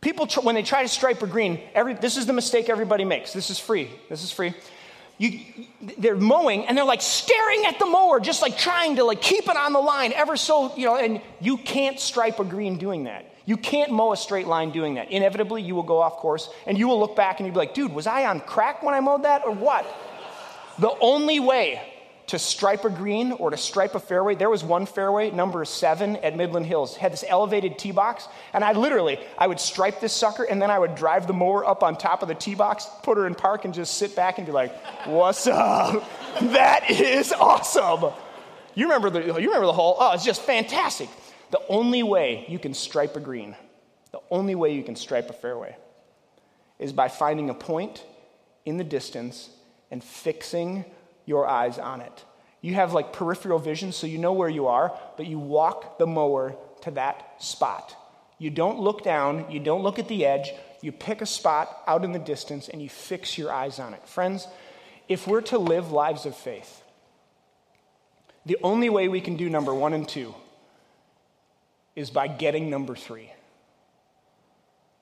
People, 0.00 0.26
tr- 0.26 0.40
when 0.40 0.54
they 0.54 0.62
try 0.62 0.82
to 0.82 0.88
stripe 0.88 1.22
a 1.22 1.26
green, 1.26 1.60
every, 1.74 1.94
this 1.94 2.16
is 2.16 2.26
the 2.26 2.32
mistake 2.32 2.68
everybody 2.68 3.04
makes. 3.04 3.32
This 3.32 3.50
is 3.50 3.58
free. 3.58 3.90
This 4.08 4.22
is 4.22 4.30
free. 4.30 4.54
You, 5.18 5.40
they're 5.98 6.16
mowing 6.16 6.66
and 6.66 6.76
they're 6.76 6.84
like 6.84 7.02
staring 7.02 7.64
at 7.66 7.78
the 7.78 7.86
mower, 7.86 8.20
just 8.20 8.42
like 8.42 8.58
trying 8.58 8.96
to 8.96 9.04
like 9.04 9.22
keep 9.22 9.48
it 9.48 9.56
on 9.56 9.72
the 9.72 9.80
line 9.80 10.12
ever 10.12 10.36
so, 10.36 10.74
you 10.76 10.84
know, 10.84 10.96
and 10.96 11.20
you 11.40 11.56
can't 11.56 11.98
stripe 11.98 12.38
a 12.38 12.44
green 12.44 12.78
doing 12.78 13.04
that. 13.04 13.32
You 13.46 13.56
can't 13.56 13.92
mow 13.92 14.12
a 14.12 14.16
straight 14.16 14.46
line 14.46 14.72
doing 14.72 14.94
that. 14.94 15.10
Inevitably, 15.10 15.62
you 15.62 15.74
will 15.74 15.84
go 15.84 16.00
off 16.00 16.16
course 16.16 16.50
and 16.66 16.76
you 16.76 16.88
will 16.88 16.98
look 16.98 17.16
back 17.16 17.38
and 17.38 17.46
you'll 17.46 17.54
be 17.54 17.58
like, 17.58 17.74
dude, 17.74 17.92
was 17.92 18.06
I 18.06 18.26
on 18.26 18.40
crack 18.40 18.82
when 18.82 18.94
I 18.94 19.00
mowed 19.00 19.22
that 19.22 19.44
or 19.44 19.52
what? 19.52 19.86
The 20.78 20.90
only 21.00 21.40
way 21.40 21.80
to 22.28 22.38
stripe 22.38 22.84
a 22.84 22.90
green 22.90 23.32
or 23.32 23.50
to 23.50 23.56
stripe 23.56 23.94
a 23.94 24.00
fairway. 24.00 24.34
There 24.34 24.50
was 24.50 24.64
one 24.64 24.84
fairway, 24.84 25.30
number 25.30 25.64
seven 25.64 26.16
at 26.16 26.36
Midland 26.36 26.66
Hills, 26.66 26.96
had 26.96 27.12
this 27.12 27.24
elevated 27.26 27.78
tee 27.78 27.92
box, 27.92 28.26
and 28.52 28.64
I 28.64 28.72
literally 28.72 29.20
I 29.38 29.46
would 29.46 29.60
stripe 29.60 30.00
this 30.00 30.12
sucker, 30.12 30.42
and 30.42 30.60
then 30.60 30.70
I 30.70 30.78
would 30.78 30.96
drive 30.96 31.26
the 31.26 31.32
mower 31.32 31.64
up 31.64 31.82
on 31.82 31.96
top 31.96 32.22
of 32.22 32.28
the 32.28 32.34
tee 32.34 32.54
box, 32.54 32.88
put 33.02 33.16
her 33.16 33.26
in 33.26 33.34
park, 33.34 33.64
and 33.64 33.72
just 33.72 33.96
sit 33.96 34.16
back 34.16 34.38
and 34.38 34.46
be 34.46 34.52
like, 34.52 34.74
"What's 35.06 35.46
up? 35.46 36.04
that 36.40 36.90
is 36.90 37.32
awesome." 37.32 38.12
You 38.74 38.86
remember 38.86 39.10
the 39.10 39.20
you 39.24 39.48
remember 39.48 39.66
the 39.66 39.72
hole? 39.72 39.96
Oh, 39.98 40.12
it's 40.12 40.24
just 40.24 40.42
fantastic. 40.42 41.08
The 41.50 41.60
only 41.68 42.02
way 42.02 42.44
you 42.48 42.58
can 42.58 42.74
stripe 42.74 43.16
a 43.16 43.20
green, 43.20 43.56
the 44.12 44.20
only 44.30 44.54
way 44.54 44.74
you 44.74 44.82
can 44.82 44.96
stripe 44.96 45.30
a 45.30 45.32
fairway, 45.32 45.76
is 46.78 46.92
by 46.92 47.08
finding 47.08 47.50
a 47.50 47.54
point 47.54 48.04
in 48.64 48.76
the 48.76 48.84
distance 48.84 49.50
and 49.90 50.02
fixing 50.02 50.84
your 51.24 51.46
eyes 51.46 51.78
on 51.78 52.00
it. 52.00 52.24
You 52.60 52.74
have 52.74 52.92
like 52.92 53.12
peripheral 53.12 53.58
vision, 53.58 53.92
so 53.92 54.06
you 54.06 54.18
know 54.18 54.32
where 54.32 54.48
you 54.48 54.66
are, 54.66 54.92
but 55.16 55.26
you 55.26 55.38
walk 55.38 55.98
the 55.98 56.06
mower 56.06 56.56
to 56.82 56.90
that 56.92 57.42
spot. 57.42 57.96
You 58.38 58.50
don't 58.50 58.80
look 58.80 59.04
down, 59.04 59.50
you 59.50 59.60
don't 59.60 59.82
look 59.82 59.98
at 59.98 60.08
the 60.08 60.26
edge, 60.26 60.52
you 60.82 60.92
pick 60.92 61.22
a 61.22 61.26
spot 61.26 61.82
out 61.86 62.04
in 62.04 62.12
the 62.12 62.18
distance 62.18 62.68
and 62.68 62.82
you 62.82 62.88
fix 62.88 63.38
your 63.38 63.52
eyes 63.52 63.78
on 63.78 63.94
it. 63.94 64.06
Friends, 64.08 64.46
if 65.08 65.26
we're 65.26 65.40
to 65.42 65.58
live 65.58 65.92
lives 65.92 66.26
of 66.26 66.36
faith, 66.36 66.82
the 68.44 68.58
only 68.62 68.90
way 68.90 69.08
we 69.08 69.20
can 69.20 69.36
do 69.36 69.48
number 69.48 69.74
one 69.74 69.92
and 69.92 70.08
two 70.08 70.34
is 71.96 72.10
by 72.10 72.28
getting 72.28 72.70
number 72.70 72.94
three. 72.94 73.32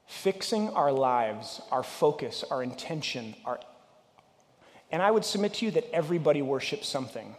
Fixing 0.07 0.71
our 0.71 0.93
lives, 0.93 1.61
our 1.71 1.83
focus, 1.83 2.45
our 2.51 2.63
intention, 2.63 3.35
our 3.45 3.59
and 4.91 5.03
I 5.03 5.11
would 5.11 5.25
submit 5.25 5.55
to 5.55 5.65
you 5.65 5.73
that 5.73 5.91
everybody 5.93 6.41
worships 6.41 6.87
something. 6.87 7.35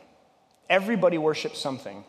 Everybody 0.69 1.17
worships 1.17 1.57
something. 1.57 2.03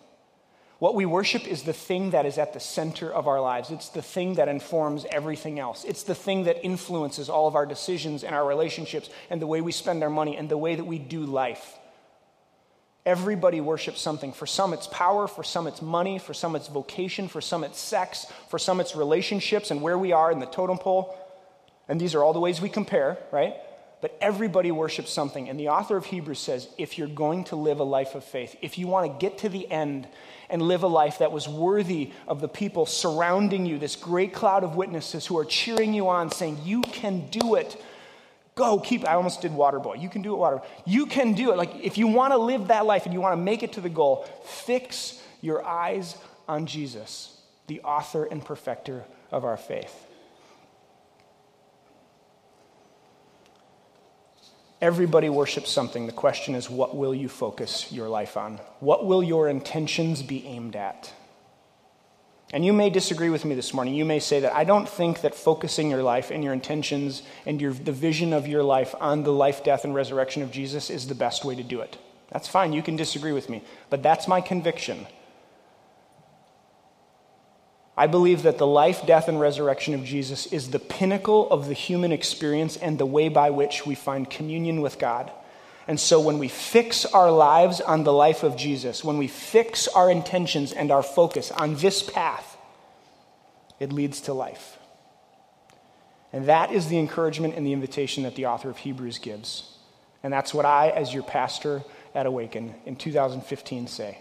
What 0.80 0.96
we 0.96 1.06
worship 1.06 1.46
is 1.46 1.62
the 1.62 1.72
thing 1.72 2.10
that 2.10 2.26
is 2.26 2.36
at 2.36 2.52
the 2.52 2.60
center 2.60 3.12
of 3.12 3.28
our 3.28 3.40
lives. 3.40 3.70
It's 3.70 3.88
the 3.88 4.02
thing 4.02 4.34
that 4.34 4.48
informs 4.48 5.06
everything 5.10 5.60
else. 5.60 5.84
It's 5.84 6.02
the 6.02 6.16
thing 6.16 6.44
that 6.44 6.64
influences 6.64 7.30
all 7.30 7.46
of 7.46 7.54
our 7.54 7.64
decisions 7.64 8.24
and 8.24 8.34
our 8.34 8.44
relationships 8.44 9.08
and 9.30 9.40
the 9.40 9.46
way 9.46 9.60
we 9.60 9.70
spend 9.72 10.02
our 10.02 10.10
money 10.10 10.36
and 10.36 10.48
the 10.48 10.58
way 10.58 10.74
that 10.74 10.84
we 10.84 10.98
do 10.98 11.20
life. 11.20 11.78
Everybody 13.06 13.62
worships 13.62 14.00
something. 14.02 14.32
For 14.32 14.46
some, 14.46 14.74
it's 14.74 14.88
power. 14.88 15.26
For 15.26 15.42
some, 15.42 15.66
it's 15.66 15.80
money. 15.80 16.18
For 16.18 16.34
some, 16.34 16.54
it's 16.54 16.68
vocation. 16.68 17.28
For 17.28 17.40
some, 17.40 17.64
it's 17.64 17.78
sex. 17.78 18.26
For 18.48 18.58
some, 18.58 18.80
it's 18.80 18.94
relationships 18.94 19.70
and 19.70 19.80
where 19.80 19.96
we 19.96 20.12
are 20.12 20.30
in 20.30 20.40
the 20.40 20.46
totem 20.46 20.76
pole. 20.76 21.16
And 21.88 21.98
these 21.98 22.14
are 22.14 22.22
all 22.22 22.34
the 22.34 22.40
ways 22.40 22.60
we 22.60 22.68
compare, 22.68 23.16
right? 23.32 23.54
but 24.00 24.16
everybody 24.20 24.70
worships 24.70 25.10
something. 25.10 25.48
And 25.48 25.58
the 25.58 25.68
author 25.68 25.96
of 25.96 26.04
Hebrews 26.04 26.38
says 26.38 26.68
if 26.78 26.98
you're 26.98 27.08
going 27.08 27.44
to 27.44 27.56
live 27.56 27.80
a 27.80 27.84
life 27.84 28.14
of 28.14 28.24
faith, 28.24 28.54
if 28.60 28.78
you 28.78 28.86
want 28.86 29.10
to 29.10 29.26
get 29.26 29.38
to 29.38 29.48
the 29.48 29.70
end 29.70 30.06
and 30.50 30.62
live 30.62 30.82
a 30.82 30.86
life 30.86 31.18
that 31.18 31.32
was 31.32 31.48
worthy 31.48 32.12
of 32.28 32.40
the 32.40 32.48
people 32.48 32.86
surrounding 32.86 33.66
you, 33.66 33.78
this 33.78 33.96
great 33.96 34.32
cloud 34.32 34.64
of 34.64 34.76
witnesses 34.76 35.26
who 35.26 35.38
are 35.38 35.44
cheering 35.44 35.94
you 35.94 36.08
on, 36.08 36.30
saying, 36.30 36.58
You 36.64 36.82
can 36.82 37.26
do 37.30 37.54
it. 37.54 37.82
Go, 38.56 38.80
keep. 38.80 39.06
I 39.06 39.14
almost 39.14 39.42
did 39.42 39.52
water 39.52 39.78
boy. 39.78 39.94
You 39.94 40.08
can 40.08 40.22
do 40.22 40.32
it, 40.32 40.38
water. 40.38 40.62
You 40.86 41.04
can 41.04 41.34
do 41.34 41.52
it. 41.52 41.58
Like, 41.58 41.74
if 41.82 41.98
you 41.98 42.06
want 42.06 42.32
to 42.32 42.38
live 42.38 42.68
that 42.68 42.86
life 42.86 43.04
and 43.04 43.12
you 43.12 43.20
want 43.20 43.34
to 43.34 43.42
make 43.42 43.62
it 43.62 43.74
to 43.74 43.82
the 43.82 43.90
goal, 43.90 44.26
fix 44.44 45.22
your 45.42 45.62
eyes 45.64 46.16
on 46.48 46.66
Jesus, 46.66 47.38
the 47.66 47.82
author 47.82 48.24
and 48.24 48.42
perfecter 48.42 49.04
of 49.30 49.44
our 49.44 49.58
faith. 49.58 49.94
Everybody 54.80 55.28
worships 55.28 55.70
something. 55.70 56.06
The 56.06 56.12
question 56.12 56.54
is, 56.54 56.70
what 56.70 56.96
will 56.96 57.14
you 57.14 57.28
focus 57.28 57.92
your 57.92 58.08
life 58.08 58.38
on? 58.38 58.58
What 58.80 59.04
will 59.04 59.22
your 59.22 59.48
intentions 59.48 60.22
be 60.22 60.46
aimed 60.46 60.76
at? 60.76 61.12
And 62.52 62.64
you 62.64 62.72
may 62.72 62.90
disagree 62.90 63.30
with 63.30 63.44
me 63.44 63.56
this 63.56 63.74
morning. 63.74 63.94
You 63.94 64.04
may 64.04 64.20
say 64.20 64.40
that 64.40 64.54
I 64.54 64.62
don't 64.62 64.88
think 64.88 65.22
that 65.22 65.34
focusing 65.34 65.90
your 65.90 66.02
life 66.02 66.30
and 66.30 66.44
your 66.44 66.52
intentions 66.52 67.22
and 67.44 67.60
your, 67.60 67.72
the 67.72 67.92
vision 67.92 68.32
of 68.32 68.46
your 68.46 68.62
life 68.62 68.94
on 69.00 69.24
the 69.24 69.32
life, 69.32 69.64
death, 69.64 69.84
and 69.84 69.94
resurrection 69.94 70.42
of 70.42 70.52
Jesus 70.52 70.88
is 70.88 71.08
the 71.08 71.14
best 71.14 71.44
way 71.44 71.56
to 71.56 71.64
do 71.64 71.80
it. 71.80 71.98
That's 72.30 72.46
fine. 72.46 72.72
You 72.72 72.82
can 72.82 72.96
disagree 72.96 73.32
with 73.32 73.48
me. 73.50 73.62
But 73.90 74.02
that's 74.02 74.28
my 74.28 74.40
conviction. 74.40 75.06
I 77.96 78.06
believe 78.06 78.42
that 78.42 78.58
the 78.58 78.66
life, 78.66 79.06
death, 79.06 79.26
and 79.26 79.40
resurrection 79.40 79.94
of 79.94 80.04
Jesus 80.04 80.46
is 80.46 80.70
the 80.70 80.78
pinnacle 80.78 81.50
of 81.50 81.66
the 81.66 81.74
human 81.74 82.12
experience 82.12 82.76
and 82.76 82.98
the 82.98 83.06
way 83.06 83.28
by 83.28 83.50
which 83.50 83.86
we 83.86 83.94
find 83.94 84.28
communion 84.28 84.82
with 84.82 84.98
God. 84.98 85.32
And 85.88 86.00
so 86.00 86.20
when 86.20 86.38
we 86.38 86.48
fix 86.48 87.04
our 87.04 87.30
lives 87.30 87.80
on 87.80 88.02
the 88.02 88.12
life 88.12 88.42
of 88.42 88.56
Jesus, 88.56 89.04
when 89.04 89.18
we 89.18 89.28
fix 89.28 89.86
our 89.88 90.10
intentions 90.10 90.72
and 90.72 90.90
our 90.90 91.02
focus 91.02 91.52
on 91.52 91.76
this 91.76 92.02
path, 92.02 92.56
it 93.78 93.92
leads 93.92 94.22
to 94.22 94.32
life. 94.32 94.78
And 96.32 96.46
that 96.46 96.72
is 96.72 96.88
the 96.88 96.98
encouragement 96.98 97.54
and 97.54 97.64
the 97.64 97.72
invitation 97.72 98.24
that 98.24 98.34
the 98.34 98.46
author 98.46 98.68
of 98.68 98.78
Hebrews 98.78 99.18
gives. 99.18 99.76
And 100.22 100.32
that's 100.32 100.52
what 100.52 100.66
I, 100.66 100.90
as 100.90 101.14
your 101.14 101.22
pastor 101.22 101.84
at 102.14 102.26
Awaken 102.26 102.74
in 102.84 102.96
2015, 102.96 103.86
say. 103.86 104.18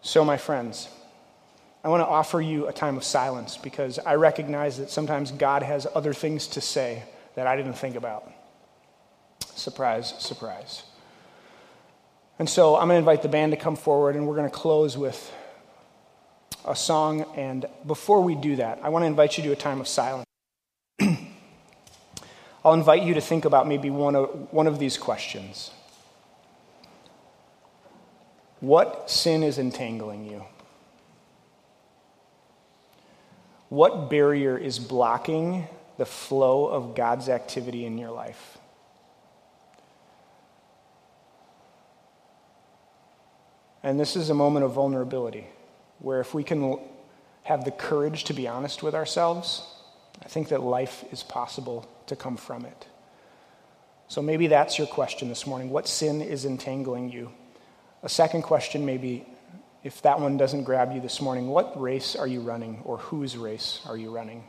So, 0.00 0.24
my 0.24 0.38
friends, 0.38 0.88
I 1.84 1.88
want 1.88 2.00
to 2.00 2.06
offer 2.06 2.40
you 2.40 2.66
a 2.66 2.72
time 2.72 2.96
of 2.96 3.04
silence 3.04 3.58
because 3.58 3.98
I 3.98 4.14
recognize 4.14 4.78
that 4.78 4.90
sometimes 4.90 5.32
God 5.32 5.62
has 5.62 5.86
other 5.94 6.14
things 6.14 6.46
to 6.48 6.60
say 6.60 7.02
that 7.34 7.46
I 7.46 7.56
didn't 7.56 7.74
think 7.74 7.94
about. 7.94 8.32
Surprise, 9.58 10.14
surprise. 10.20 10.84
And 12.38 12.48
so 12.48 12.76
I'm 12.76 12.86
going 12.86 12.94
to 12.94 12.98
invite 12.98 13.22
the 13.22 13.28
band 13.28 13.50
to 13.50 13.56
come 13.56 13.74
forward 13.74 14.14
and 14.14 14.24
we're 14.24 14.36
going 14.36 14.48
to 14.48 14.56
close 14.56 14.96
with 14.96 15.32
a 16.64 16.76
song. 16.76 17.22
And 17.34 17.66
before 17.84 18.22
we 18.22 18.36
do 18.36 18.54
that, 18.56 18.78
I 18.84 18.90
want 18.90 19.02
to 19.02 19.08
invite 19.08 19.36
you 19.36 19.42
to 19.42 19.50
a 19.50 19.56
time 19.56 19.80
of 19.80 19.88
silence. 19.88 20.24
I'll 22.64 22.74
invite 22.74 23.02
you 23.02 23.14
to 23.14 23.20
think 23.20 23.44
about 23.44 23.66
maybe 23.66 23.90
one 23.90 24.14
of, 24.14 24.52
one 24.52 24.68
of 24.68 24.78
these 24.78 24.96
questions 24.96 25.72
What 28.60 29.10
sin 29.10 29.42
is 29.42 29.58
entangling 29.58 30.24
you? 30.24 30.44
What 33.70 34.08
barrier 34.08 34.56
is 34.56 34.78
blocking 34.78 35.66
the 35.96 36.06
flow 36.06 36.66
of 36.66 36.94
God's 36.94 37.28
activity 37.28 37.84
in 37.84 37.98
your 37.98 38.10
life? 38.10 38.57
And 43.82 43.98
this 43.98 44.16
is 44.16 44.30
a 44.30 44.34
moment 44.34 44.64
of 44.64 44.72
vulnerability 44.72 45.46
where 46.00 46.20
if 46.20 46.34
we 46.34 46.44
can 46.44 46.78
have 47.44 47.64
the 47.64 47.70
courage 47.70 48.24
to 48.24 48.34
be 48.34 48.48
honest 48.48 48.82
with 48.82 48.94
ourselves, 48.94 49.62
I 50.22 50.28
think 50.28 50.48
that 50.48 50.62
life 50.62 51.04
is 51.12 51.22
possible 51.22 51.88
to 52.06 52.16
come 52.16 52.36
from 52.36 52.64
it. 52.64 52.86
So 54.08 54.22
maybe 54.22 54.46
that's 54.46 54.78
your 54.78 54.86
question 54.86 55.28
this 55.28 55.46
morning. 55.46 55.70
What 55.70 55.86
sin 55.86 56.22
is 56.22 56.44
entangling 56.44 57.10
you? 57.10 57.30
A 58.02 58.08
second 58.08 58.42
question 58.42 58.86
maybe 58.86 59.26
if 59.84 60.02
that 60.02 60.20
one 60.20 60.36
doesn't 60.36 60.64
grab 60.64 60.92
you 60.92 61.00
this 61.00 61.20
morning, 61.20 61.48
what 61.48 61.80
race 61.80 62.16
are 62.16 62.26
you 62.26 62.40
running 62.40 62.80
or 62.84 62.98
whose 62.98 63.36
race 63.36 63.80
are 63.86 63.96
you 63.96 64.10
running? 64.10 64.44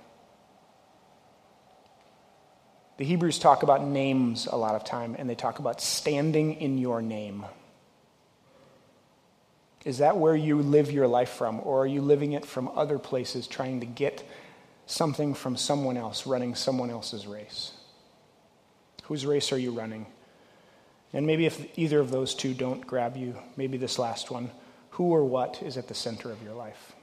The 2.97 3.05
Hebrews 3.05 3.39
talk 3.39 3.63
about 3.63 3.83
names 3.83 4.47
a 4.47 4.57
lot 4.57 4.75
of 4.75 4.83
time, 4.83 5.15
and 5.17 5.29
they 5.29 5.35
talk 5.35 5.59
about 5.59 5.79
standing 5.79 6.55
in 6.55 6.77
your 6.77 7.01
name. 7.01 7.45
Is 9.85 9.99
that 9.99 10.17
where 10.17 10.35
you 10.35 10.61
live 10.61 10.91
your 10.91 11.07
life 11.07 11.29
from, 11.29 11.61
or 11.63 11.83
are 11.83 11.87
you 11.87 12.01
living 12.01 12.33
it 12.33 12.45
from 12.45 12.69
other 12.75 12.99
places, 12.99 13.47
trying 13.47 13.79
to 13.79 13.85
get 13.85 14.27
something 14.85 15.33
from 15.33 15.55
someone 15.55 15.95
else, 15.97 16.27
running 16.27 16.55
someone 16.55 16.89
else's 16.89 17.25
race? 17.25 17.71
Whose 19.03 19.25
race 19.25 19.51
are 19.51 19.57
you 19.57 19.71
running? 19.71 20.05
And 21.13 21.25
maybe 21.25 21.45
if 21.45 21.77
either 21.77 21.99
of 21.99 22.11
those 22.11 22.35
two 22.35 22.53
don't 22.53 22.85
grab 22.85 23.17
you, 23.17 23.35
maybe 23.57 23.77
this 23.77 23.97
last 23.97 24.29
one 24.29 24.51
who 24.91 25.05
or 25.05 25.23
what 25.23 25.61
is 25.63 25.77
at 25.77 25.87
the 25.87 25.93
center 25.93 26.31
of 26.31 26.43
your 26.43 26.53
life. 26.53 26.93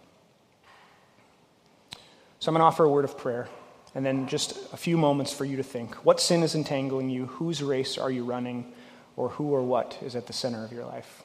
So 2.38 2.50
I'm 2.50 2.54
going 2.54 2.60
to 2.60 2.66
offer 2.66 2.84
a 2.84 2.90
word 2.90 3.06
of 3.06 3.16
prayer 3.16 3.48
and 3.94 4.04
then 4.04 4.28
just 4.28 4.52
a 4.74 4.76
few 4.76 4.98
moments 4.98 5.32
for 5.32 5.46
you 5.46 5.56
to 5.56 5.62
think. 5.62 5.94
What 6.04 6.20
sin 6.20 6.42
is 6.42 6.54
entangling 6.54 7.08
you? 7.08 7.26
Whose 7.26 7.62
race 7.62 7.96
are 7.96 8.10
you 8.10 8.24
running? 8.24 8.72
Or 9.16 9.30
who 9.30 9.44
or 9.54 9.62
what 9.62 9.98
is 10.02 10.14
at 10.14 10.26
the 10.26 10.34
center 10.34 10.62
of 10.62 10.70
your 10.70 10.84
life? 10.84 11.22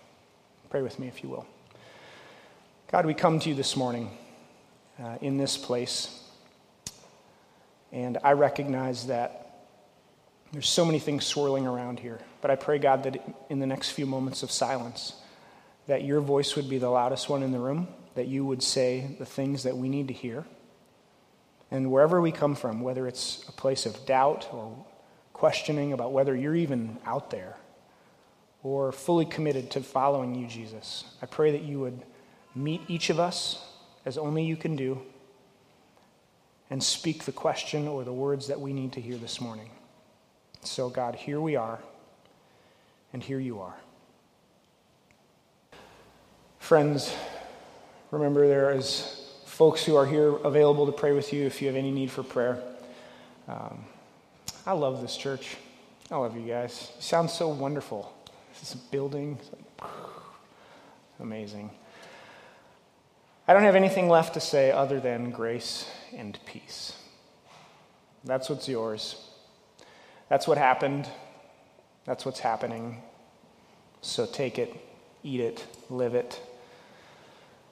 Pray 0.71 0.81
with 0.81 0.99
me 0.99 1.09
if 1.09 1.21
you 1.21 1.27
will. 1.27 1.45
God, 2.93 3.05
we 3.05 3.13
come 3.13 3.41
to 3.41 3.49
you 3.49 3.55
this 3.55 3.75
morning 3.75 4.09
uh, 5.03 5.17
in 5.19 5.35
this 5.35 5.57
place. 5.57 6.23
And 7.91 8.17
I 8.23 8.31
recognize 8.31 9.07
that 9.07 9.65
there's 10.53 10.69
so 10.69 10.85
many 10.85 10.97
things 10.97 11.25
swirling 11.25 11.67
around 11.67 11.99
here. 11.99 12.21
But 12.39 12.51
I 12.51 12.55
pray, 12.55 12.79
God, 12.79 13.03
that 13.03 13.21
in 13.49 13.59
the 13.59 13.65
next 13.65 13.89
few 13.89 14.05
moments 14.05 14.43
of 14.43 14.51
silence, 14.51 15.13
that 15.87 16.05
your 16.05 16.21
voice 16.21 16.55
would 16.55 16.69
be 16.69 16.77
the 16.77 16.89
loudest 16.89 17.27
one 17.27 17.43
in 17.43 17.51
the 17.51 17.59
room, 17.59 17.89
that 18.15 18.29
you 18.29 18.45
would 18.45 18.63
say 18.63 19.13
the 19.19 19.25
things 19.25 19.63
that 19.63 19.75
we 19.75 19.89
need 19.89 20.07
to 20.07 20.13
hear. 20.13 20.45
And 21.69 21.91
wherever 21.91 22.21
we 22.21 22.31
come 22.31 22.55
from, 22.55 22.79
whether 22.79 23.07
it's 23.07 23.43
a 23.49 23.51
place 23.51 23.85
of 23.85 24.05
doubt 24.05 24.47
or 24.53 24.85
questioning 25.33 25.91
about 25.91 26.13
whether 26.13 26.33
you're 26.33 26.55
even 26.55 26.97
out 27.05 27.29
there 27.29 27.57
or 28.63 28.91
fully 28.91 29.25
committed 29.25 29.71
to 29.71 29.81
following 29.81 30.35
you, 30.35 30.47
Jesus, 30.47 31.03
I 31.21 31.25
pray 31.25 31.51
that 31.51 31.63
you 31.63 31.79
would 31.79 32.01
meet 32.53 32.81
each 32.87 33.09
of 33.09 33.19
us 33.19 33.63
as 34.05 34.17
only 34.17 34.43
you 34.43 34.55
can 34.55 34.75
do 34.75 35.01
and 36.69 36.81
speak 36.81 37.25
the 37.25 37.31
question 37.31 37.87
or 37.87 38.03
the 38.03 38.13
words 38.13 38.47
that 38.47 38.59
we 38.59 38.73
need 38.73 38.93
to 38.93 39.01
hear 39.01 39.17
this 39.17 39.41
morning. 39.41 39.69
So, 40.63 40.89
God, 40.89 41.15
here 41.15 41.41
we 41.41 41.55
are, 41.55 41.79
and 43.13 43.21
here 43.21 43.39
you 43.39 43.59
are. 43.59 43.75
Friends, 46.59 47.13
remember 48.11 48.47
there 48.47 48.71
is 48.71 49.29
folks 49.45 49.83
who 49.83 49.95
are 49.95 50.05
here 50.05 50.29
available 50.29 50.85
to 50.85 50.91
pray 50.91 51.11
with 51.11 51.33
you 51.33 51.45
if 51.45 51.61
you 51.61 51.67
have 51.67 51.75
any 51.75 51.91
need 51.91 52.11
for 52.11 52.23
prayer. 52.23 52.61
Um, 53.47 53.83
I 54.65 54.73
love 54.73 55.01
this 55.01 55.17
church. 55.17 55.57
I 56.09 56.17
love 56.17 56.37
you 56.37 56.43
guys. 56.43 56.91
You 56.95 57.01
sound 57.01 57.29
so 57.29 57.49
wonderful. 57.49 58.13
This 58.61 58.75
building, 58.75 59.39
like, 59.51 59.89
amazing. 61.19 61.71
I 63.47 63.53
don't 63.53 63.63
have 63.63 63.75
anything 63.75 64.07
left 64.07 64.35
to 64.35 64.39
say 64.39 64.71
other 64.71 64.99
than 64.99 65.31
grace 65.31 65.89
and 66.15 66.37
peace. 66.45 66.95
That's 68.23 68.51
what's 68.51 68.69
yours. 68.69 69.15
That's 70.29 70.47
what 70.47 70.59
happened. 70.59 71.09
That's 72.05 72.23
what's 72.23 72.39
happening. 72.39 73.01
So 74.01 74.27
take 74.27 74.59
it, 74.59 74.75
eat 75.23 75.39
it, 75.39 75.65
live 75.89 76.13
it, 76.13 76.39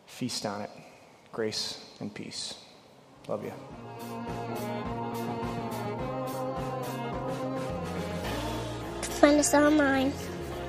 feast 0.08 0.44
on 0.44 0.62
it. 0.62 0.72
Grace 1.32 1.86
and 2.00 2.12
peace. 2.12 2.56
Love 3.28 3.44
you. 3.44 3.54
Find 9.20 9.40
us 9.40 9.54
online 9.54 10.12